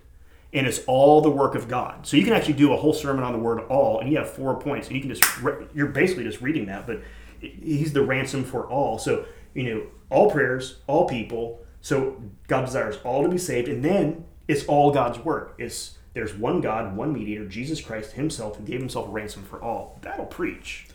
[0.53, 2.07] and it's all the work of God.
[2.07, 4.31] So you can actually do a whole sermon on the word all and you have
[4.31, 7.01] four points and you can just re- you're basically just reading that but
[7.41, 8.99] he's the ransom for all.
[8.99, 11.61] So, you know, all prayers, all people.
[11.81, 15.55] So God desires all to be saved and then it's all God's work.
[15.59, 19.63] It's there's one God, one mediator, Jesus Christ himself who gave himself a ransom for
[19.63, 19.99] all.
[20.03, 20.89] That'll preach.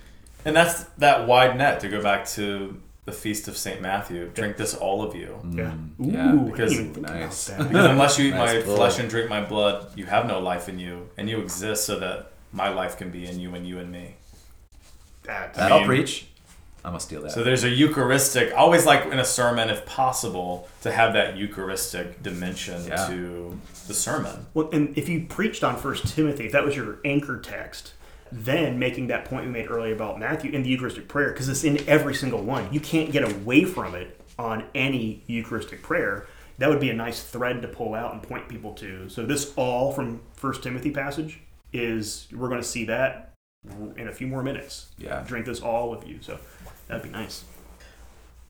[0.45, 4.29] And that's that wide net to go back to the feast of Saint Matthew.
[4.35, 5.39] Drink this, all of you.
[5.51, 5.71] Yeah.
[5.97, 7.49] Mm, yeah, Ooh, because- I didn't even think nice.
[7.49, 8.75] Because unless you eat Nice my blood.
[8.77, 11.97] flesh and drink my blood, you have no life in you, and you exist so
[11.99, 14.15] that my life can be in you and you in me.
[15.23, 16.27] That- That mean- I'll preach.
[16.83, 17.31] I'm gonna steal that.
[17.31, 18.53] So there's a Eucharistic.
[18.55, 23.07] Always like in a sermon, if possible, to have that Eucharistic dimension Yeah.
[23.07, 24.47] to the sermon.
[24.53, 27.93] Well, and if you preached on First Timothy, if that was your anchor text,
[28.31, 31.63] then making that point we made earlier about Matthew in the Eucharistic prayer, because it's
[31.63, 32.71] in every single one.
[32.73, 36.27] You can't get away from it on any Eucharistic prayer.
[36.59, 39.09] That would be a nice thread to pull out and point people to.
[39.09, 41.39] So this all from First Timothy passage
[41.73, 43.33] is we're going to see that
[43.95, 44.87] in a few more minutes.
[44.97, 45.23] Yeah.
[45.27, 46.19] Drink this all with you.
[46.21, 46.39] So
[46.87, 47.43] that'd be nice.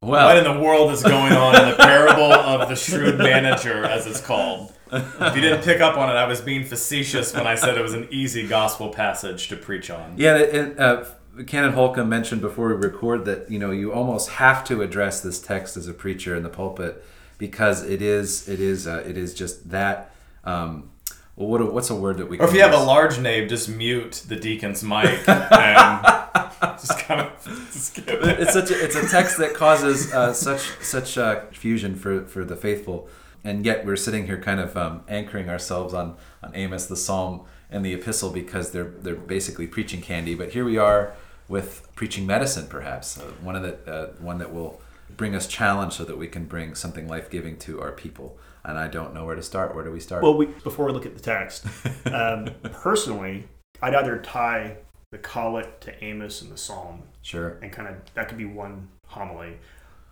[0.01, 3.83] well, what in the world is going on in the parable of the shrewd manager,
[3.83, 4.73] as it's called?
[4.91, 7.81] If you didn't pick up on it, I was being facetious when I said it
[7.81, 10.15] was an easy gospel passage to preach on.
[10.17, 10.37] yeah.
[10.37, 11.05] And, uh,
[11.45, 15.39] Canon Holcomb mentioned before we record that you know you almost have to address this
[15.39, 17.03] text as a preacher in the pulpit
[17.37, 20.11] because it is it is uh, it is just that.
[20.43, 20.89] Um,
[21.35, 22.37] well, what what's a word that we?
[22.37, 26.01] Can Or if you have a large name, just mute the deacon's mic and
[26.79, 28.39] just kind of skip it.
[28.39, 32.43] it's such a, it's a text that causes uh, such such uh, confusion for for
[32.43, 33.07] the faithful,
[33.43, 37.41] and yet we're sitting here kind of um, anchoring ourselves on on Amos, the Psalm,
[37.69, 40.35] and the Epistle because they're they're basically preaching candy.
[40.35, 41.13] But here we are
[41.47, 44.81] with preaching medicine, perhaps uh, one of the uh, one that will
[45.15, 48.37] bring us challenge so that we can bring something life giving to our people.
[48.63, 49.73] And I don't know where to start.
[49.73, 50.23] Where do we start?
[50.23, 51.65] Well, we, before we look at the text,
[52.05, 53.47] um, personally,
[53.81, 54.77] I'd either tie
[55.11, 57.57] the collect to Amos and the Psalm, sure.
[57.61, 59.57] and kind of that could be one homily,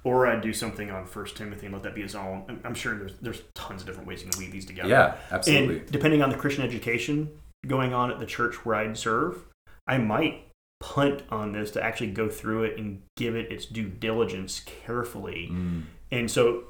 [0.06, 2.62] or I'd do something on First Timothy and let that be his own.
[2.64, 4.88] I'm- sure there's there's tons of different ways you can weave these together.
[4.88, 5.80] Yeah, absolutely.
[5.80, 7.30] And depending on the Christian education
[7.68, 9.44] going on at the church where I'd serve,
[9.88, 10.48] I might
[10.80, 15.50] punt on this to actually go through it and give it its due diligence carefully.
[15.52, 15.84] Mm.
[16.12, 16.66] And so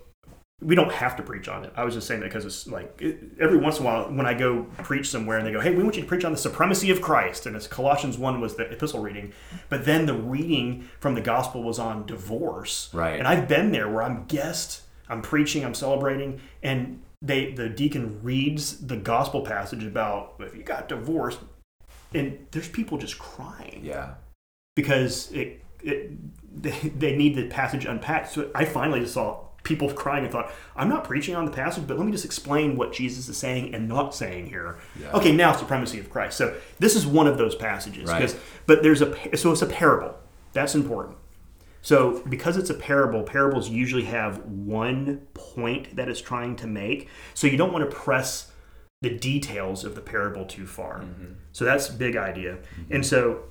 [0.61, 1.73] we don't have to preach on it.
[1.75, 4.25] I was just saying that because it's like it, every once in a while when
[4.25, 6.37] I go preach somewhere and they go, "Hey, we want you to preach on the
[6.37, 9.33] supremacy of Christ," and it's Colossians one was the epistle reading,
[9.69, 12.89] but then the reading from the gospel was on divorce.
[12.93, 13.19] Right.
[13.19, 18.21] And I've been there where I'm guest, I'm preaching, I'm celebrating, and they the deacon
[18.23, 21.39] reads the gospel passage about if you got divorced,
[22.13, 24.13] and there's people just crying Yeah.
[24.75, 26.11] because it, it
[26.61, 28.31] they, they need the passage unpacked.
[28.31, 31.86] So I finally just saw people crying and thought, I'm not preaching on the passage,
[31.86, 34.78] but let me just explain what Jesus is saying and not saying here.
[34.97, 35.11] Yeah.
[35.11, 36.38] Okay, now supremacy of Christ.
[36.38, 38.09] So this is one of those passages.
[38.09, 38.34] Right.
[38.66, 40.16] But there's a so it's a parable.
[40.53, 41.18] That's important.
[41.82, 47.09] So because it's a parable, parables usually have one point that it's trying to make.
[47.34, 48.51] So you don't want to press
[49.01, 51.01] the details of the parable too far.
[51.01, 51.34] Mm-hmm.
[51.51, 52.55] So that's a big idea.
[52.55, 52.93] Mm-hmm.
[52.93, 53.43] And so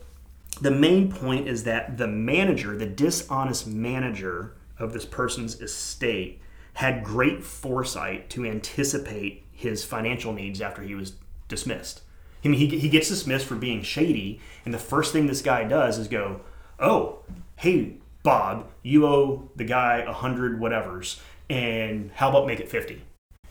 [0.61, 6.41] the main point is that the manager, the dishonest manager of this person's estate,
[6.75, 11.15] had great foresight to anticipate his financial needs after he was
[11.49, 12.03] dismissed.
[12.45, 15.65] I mean, he, he gets dismissed for being shady, and the first thing this guy
[15.65, 16.41] does is go,
[16.79, 17.21] "Oh,
[17.57, 23.03] hey, Bob, you owe the guy a hundred whatevers, and how about make it 50?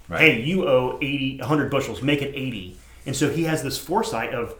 [0.10, 0.22] Right.
[0.22, 2.78] Hey, you owe 80, 100 bushels, make it 80.
[3.06, 4.56] And so he has this foresight of,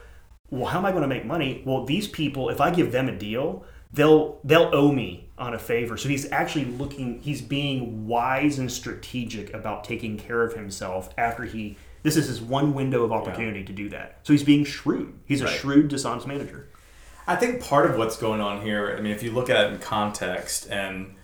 [0.50, 1.62] well, how am I going to make money?
[1.66, 5.60] Well, these people, if I give them a deal, they'll they'll owe me on a
[5.60, 5.98] favor.
[5.98, 11.44] So he's actually looking, he's being wise and strategic about taking care of himself after
[11.44, 11.78] he.
[12.04, 14.20] This is his one window of opportunity to do that.
[14.24, 15.14] So he's being shrewd.
[15.26, 16.68] He's a shrewd, dishonest manager.
[17.26, 19.74] I think part of what's going on here, I mean, if you look at it
[19.74, 21.16] in context and,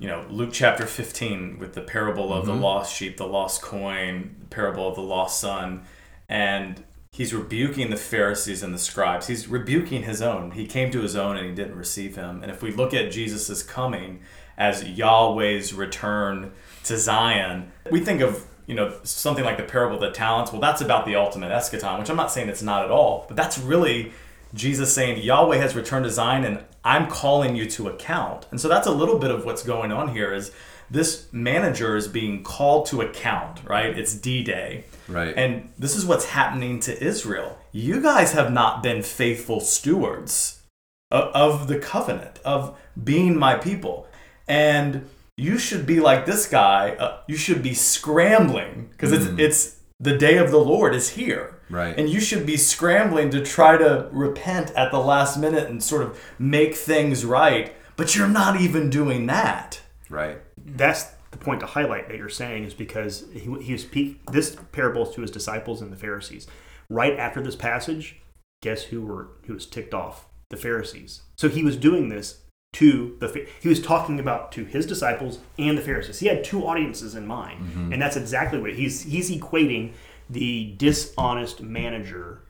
[0.00, 2.62] you know, Luke chapter 15 with the parable of the mm-hmm.
[2.62, 5.84] lost sheep, the lost coin, the parable of the lost son,
[6.28, 6.82] and
[7.18, 9.26] he's rebuking the Pharisees and the scribes.
[9.26, 10.52] He's rebuking his own.
[10.52, 12.44] He came to his own and he didn't receive him.
[12.44, 14.20] And if we look at Jesus' coming
[14.56, 16.52] as Yahweh's return
[16.84, 20.52] to Zion, we think of you know something like the parable of the talents.
[20.52, 23.36] Well, that's about the ultimate eschaton, which I'm not saying it's not at all, but
[23.36, 24.12] that's really
[24.54, 28.46] Jesus saying Yahweh has returned to Zion and I'm calling you to account.
[28.52, 30.52] And so that's a little bit of what's going on here is
[30.90, 33.96] this manager is being called to account, right?
[33.98, 34.84] It's D-Day.
[35.06, 35.34] Right.
[35.36, 37.58] And this is what's happening to Israel.
[37.72, 40.62] You guys have not been faithful stewards
[41.10, 44.06] of, of the covenant, of being my people.
[44.46, 46.90] And you should be like this guy.
[46.92, 51.60] Uh, you should be scrambling because it's it's the day of the Lord is here.
[51.70, 51.96] Right.
[51.98, 56.02] And you should be scrambling to try to repent at the last minute and sort
[56.02, 59.80] of make things right, but you're not even doing that.
[60.08, 60.38] Right.
[60.76, 64.56] That's the point to highlight that you're saying is because he, he was speak, this
[64.72, 66.46] parable to his disciples and the Pharisees.
[66.88, 68.16] Right after this passage,
[68.62, 70.26] guess who were who was ticked off?
[70.50, 71.22] The Pharisees.
[71.36, 72.40] So he was doing this
[72.74, 76.20] to the he was talking about to his disciples and the Pharisees.
[76.20, 77.92] He had two audiences in mind, mm-hmm.
[77.92, 79.92] and that's exactly what he's he's equating
[80.30, 82.42] the dishonest manager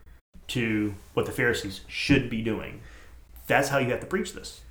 [0.47, 2.81] to what the Pharisees should be doing.
[3.47, 4.61] That's how you have to preach this.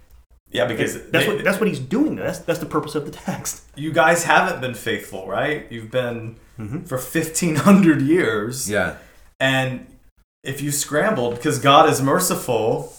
[0.50, 2.16] Yeah, because That's they- what that's what he's doing.
[2.16, 3.64] That's that's the purpose of the text.
[3.76, 5.66] you guys haven't been faithful, right?
[5.70, 6.84] You've been mm-hmm.
[6.84, 8.70] for 1500 years.
[8.70, 8.96] Yeah.
[9.38, 9.86] And
[10.42, 12.92] if you scrambled because God is merciful,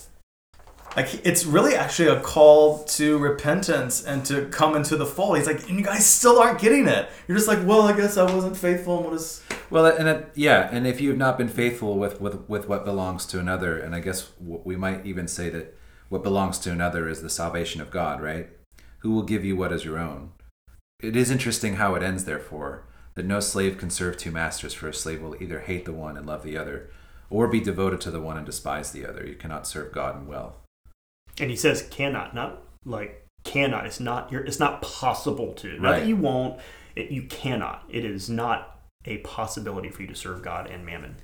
[0.96, 5.38] like it's really actually a call to repentance and to come into the fold.
[5.38, 7.10] He's like, and you guys still aren't getting it.
[7.28, 8.98] You're just like, well, I guess I wasn't faithful.
[8.98, 12.22] And what is Well, and it, yeah, and if you have not been faithful with,
[12.22, 15.79] with, with what belongs to another, and I guess we might even say that
[16.10, 18.50] what belongs to another is the salvation of God, right?
[19.00, 20.32] Who will give you what is your own?
[21.02, 22.84] It is interesting how it ends, therefore,
[23.16, 26.18] that no slave can serve two masters, for a slave will either hate the one
[26.18, 26.90] and love the other,
[27.30, 29.26] or be devoted to the one and despise the other.
[29.26, 30.56] You cannot serve God and wealth.
[31.40, 33.86] And he says cannot, not like cannot.
[33.86, 35.80] It's not you're, it's not possible to.
[35.80, 36.00] Not Right.
[36.02, 36.60] that you won't.
[36.96, 37.84] It, you cannot.
[37.90, 41.16] It is not a possibility for you to serve God and mammon.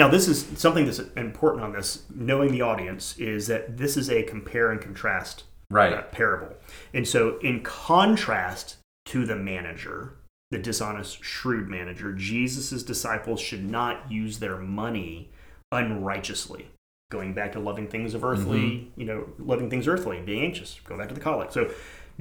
[0.00, 2.04] Now, this is something that's important on this.
[2.14, 5.92] Knowing the audience is that this is a compare and contrast Right.
[5.92, 6.56] uh, parable,
[6.94, 10.14] and so in contrast to the manager,
[10.50, 15.30] the dishonest, shrewd manager, Jesus' disciples should not use their money
[15.70, 16.70] unrighteously.
[17.10, 20.80] Going back to loving things of earthly, you know, loving things earthly, being anxious.
[20.84, 21.52] Go back to the collect.
[21.52, 21.70] So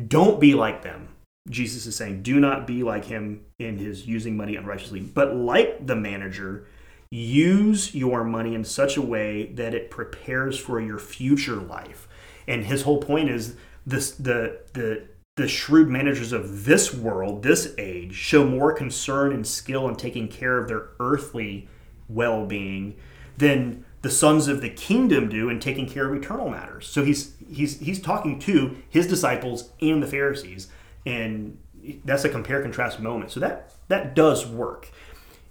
[0.09, 1.07] don't be like them.
[1.49, 5.87] Jesus is saying, do not be like him in his using money unrighteously, but like
[5.87, 6.67] the manager,
[7.11, 12.07] use your money in such a way that it prepares for your future life.
[12.47, 13.55] And his whole point is
[13.85, 19.47] this the the the shrewd managers of this world, this age, show more concern and
[19.47, 21.69] skill in taking care of their earthly
[22.09, 22.93] well-being
[23.37, 26.87] than the sons of the kingdom do in taking care of eternal matters.
[26.87, 30.67] So he's he's he's talking to his disciples and the Pharisees,
[31.05, 31.57] and
[32.03, 33.31] that's a compare contrast moment.
[33.31, 34.91] So that that does work.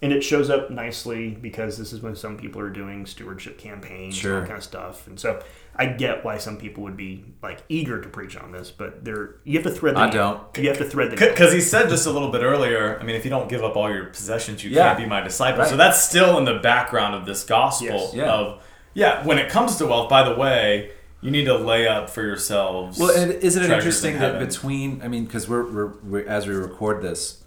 [0.01, 4.15] And it shows up nicely because this is when some people are doing stewardship campaigns
[4.15, 4.35] and Sure.
[4.37, 5.09] all that kind of stuff.
[5.09, 5.43] And so
[5.75, 9.37] I get why some people would be like eager to preach on this, but they're
[9.43, 10.41] you have to thread the I needle.
[10.55, 10.59] don't.
[10.63, 11.17] You have to thread the.
[11.17, 13.75] Because he said just a little bit earlier, I mean, if you don't give up
[13.77, 14.87] all your possessions, you Yeah.
[14.89, 15.63] can't be my disciple.
[15.63, 15.69] Right.
[15.69, 18.15] So that's still in the background of this gospel Yes.
[18.15, 18.33] Yeah.
[18.33, 18.63] of,
[18.95, 22.23] yeah, when it comes to wealth, by the way, you need to lay up for
[22.23, 23.01] yourselves.
[23.01, 26.47] Well, and isn't it interesting in that between I mean, because we're, we're, we're as
[26.47, 27.43] we record this,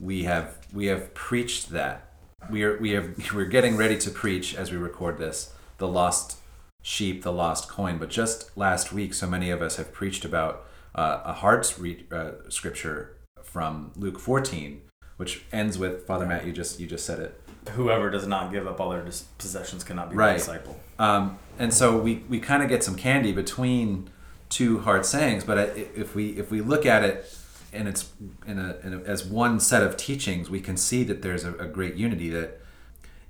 [0.00, 2.06] we have we have preached that
[2.50, 6.38] we are we have we're getting ready to preach as we record this the lost
[6.82, 7.98] sheep, the lost coin.
[7.98, 12.06] But just last week, so many of us have preached about uh, a hard re-
[12.10, 14.80] uh, scripture from Luke 14,
[15.18, 16.46] which ends with Father Matt.
[16.46, 17.40] You just you just said it.
[17.72, 20.38] whoever does not give up all their dis- possessions cannot be my Right.
[20.38, 20.78] disciple.
[20.98, 24.08] Um, and so we, we kind of get some candy between
[24.48, 27.24] two hard sayings, but if we if we look at it
[27.72, 28.12] and it's
[28.46, 31.54] in a, in a as one set of teachings, we can see that there's a,
[31.54, 32.60] a great unity that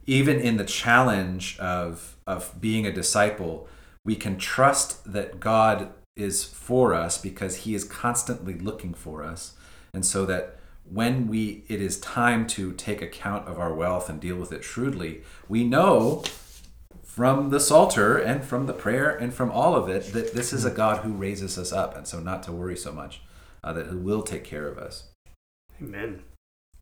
[0.06, 3.68] even in the challenge of of being a disciple,
[4.04, 9.54] we can trust that God is for us because He is constantly looking for us,
[9.92, 10.58] and so that
[10.90, 14.64] when we it is time to take account of our wealth and deal with it
[14.64, 16.24] shrewdly, we know
[17.04, 20.64] from the Psalter and from the prayer and from all of it that this is
[20.64, 23.20] a God who raises us up, and so not to worry so much,
[23.64, 25.04] uh, that will take care of us.
[25.82, 26.22] Amen.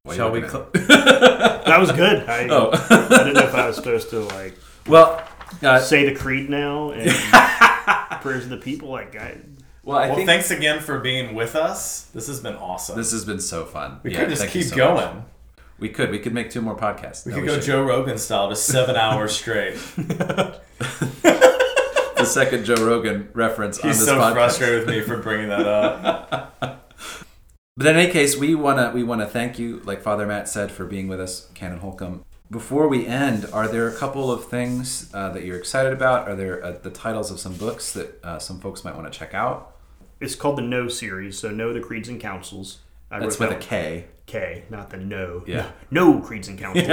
[0.04, 0.40] Why Shall we?
[0.48, 2.28] Cl- That was good.
[2.28, 2.70] I, Oh.
[2.72, 4.54] I didn't know if I was supposed to like
[4.86, 5.22] well,
[5.62, 7.10] uh, say the creed now and
[8.22, 8.88] prayers of the people.
[8.88, 9.36] Like, I,
[9.82, 12.04] well, I well, think thanks again for being with us.
[12.14, 12.96] This has been awesome.
[12.96, 14.00] this has been so fun.
[14.02, 14.94] we Yeah, could just keep so going.
[15.16, 15.24] much.
[15.78, 16.10] We could.
[16.10, 17.24] We could make two more podcasts.
[17.26, 17.64] We No, could go should.
[17.64, 19.76] Joe Rogan style, just seven hours straight.
[22.18, 24.32] The second Joe Rogan reference on He's this so podcast.
[24.34, 26.54] frustrated with me for bringing that up.
[27.76, 30.84] But in any case, we wanna we wanna thank you, like Father Matt said, for
[30.84, 32.24] being with us, Canon Holcomb.
[32.50, 36.28] Before we end, are there a couple of things uh, that you're excited about?
[36.28, 39.16] Are there uh, the titles of some books that uh, some folks might want to
[39.16, 39.76] check out?
[40.20, 41.38] it's called the Know series.
[41.38, 42.78] So, Know the Creeds and Councils.
[43.12, 44.06] I That's with a that K.
[44.28, 45.42] K, not the No.
[45.46, 45.70] Yeah.
[45.90, 46.86] No, no Creeds and Councils.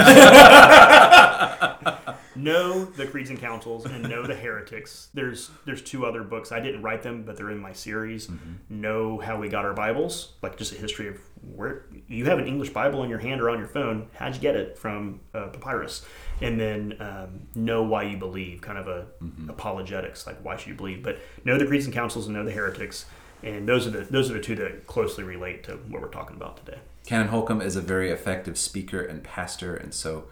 [2.36, 5.10] know the Creeds and Councils and Know the Heretics.
[5.14, 6.54] There's there's two other books.
[6.54, 8.30] I didn't write them, but they're in my series.
[8.70, 11.20] Know How We Got Our Bibles, like just a history of
[11.54, 14.08] where you have an English Bible in your hand or on your phone.
[14.16, 16.06] How'd you get it from uh, papyrus?
[16.42, 19.08] And then um, Know Why You Believe, kind of a
[19.50, 21.04] apologetics, like why should you believe?
[21.04, 23.06] But Know the Creeds and Councils and Know the Heretics.
[23.44, 26.38] And those are the those are the two that closely relate to what we're talking
[26.38, 26.80] about today.
[27.06, 30.26] Canon Holcomb is a very effective speaker and pastor, and so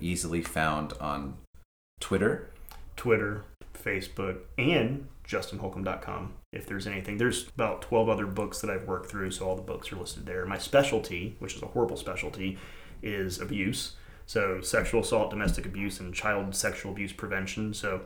[0.00, 1.36] easily found on
[2.00, 2.50] Twitter.
[2.96, 3.44] Twitter,
[3.74, 7.18] Facebook, and justinholcomb.com if there's anything.
[7.18, 10.24] There's about 12 other books that I've worked through, so all the books are listed
[10.24, 10.46] there.
[10.46, 12.58] My specialty, which is a horrible specialty,
[13.02, 13.96] is abuse.
[14.26, 17.74] So, sexual assault, domestic abuse, and child sexual abuse prevention.
[17.74, 18.02] So,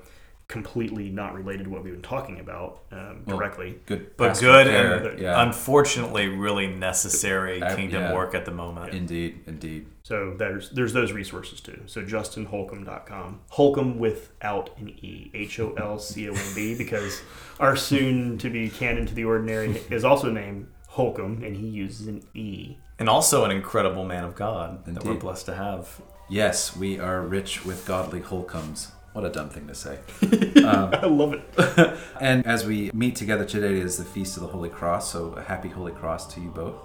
[0.49, 3.79] completely not related to what we've been talking about um, Well, directly.
[3.85, 8.15] Good, But good care, and yeah, unfortunately really necessary Uh, kingdom yeah.
[8.15, 8.95] work at the moment.
[8.95, 9.87] indeed, indeed.
[10.03, 11.83] So there's there's those resources too.
[11.85, 13.41] So justinholcomb.com.
[13.51, 15.31] Holcomb without an E.
[15.35, 17.21] H O L C O M B because
[17.61, 22.07] our soon to be canon to the ordinary is also named Holcomb and he uses
[22.07, 22.79] an E.
[22.99, 26.01] And also an incredible man of God that we're blessed to have.
[26.31, 28.93] Yes, we are rich with godly Holcombs.
[29.13, 29.99] What a dumb thing to say.
[30.69, 31.99] Um, I love it.
[32.21, 35.43] And as we meet together today is the Feast of the Holy Cross, so a
[35.43, 36.77] happy Holy Cross to you both.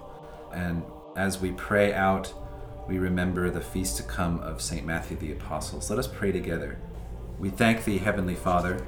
[0.53, 0.83] And
[1.17, 2.33] as we pray out,
[2.87, 4.85] we remember the feast to come of St.
[4.85, 5.89] Matthew the Apostles.
[5.89, 6.79] Let us pray together.
[7.39, 8.85] We thank thee, Heavenly Father,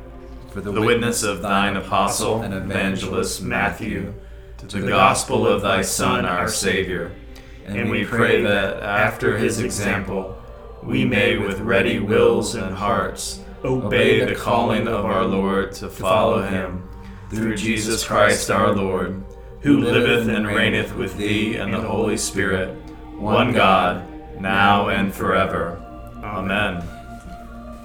[0.51, 4.13] for the, The witness of thine apostle and evangelist Matthew
[4.59, 7.11] to the gospel of thy Son, our Savior.
[7.65, 10.37] And we pray that after his example,
[10.85, 16.43] we may with ready wills and hearts obey the calling of our Lord to follow
[16.43, 16.87] him
[17.31, 19.23] through Jesus Christ our Lord,
[19.61, 22.69] who liveth and reigneth with thee and the Holy Spirit,
[23.17, 24.07] one God,
[24.39, 25.81] now and forever.
[26.23, 26.83] Amen.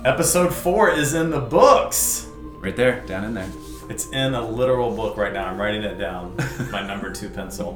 [0.05, 2.26] Episode 4 is in the books.
[2.61, 3.51] Right there, down in there.
[3.88, 5.46] It's in a literal book right now.
[5.46, 6.36] I'm writing it down.
[6.70, 7.72] My number two pencil.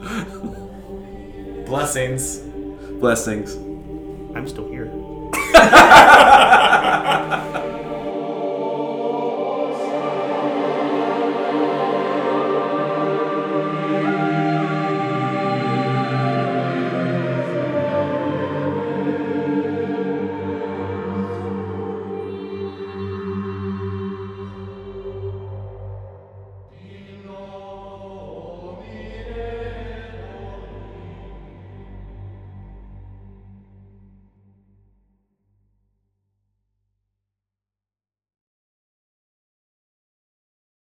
[1.66, 2.38] Blessings.
[2.98, 3.67] Blessings.
[4.34, 4.90] I'm still here.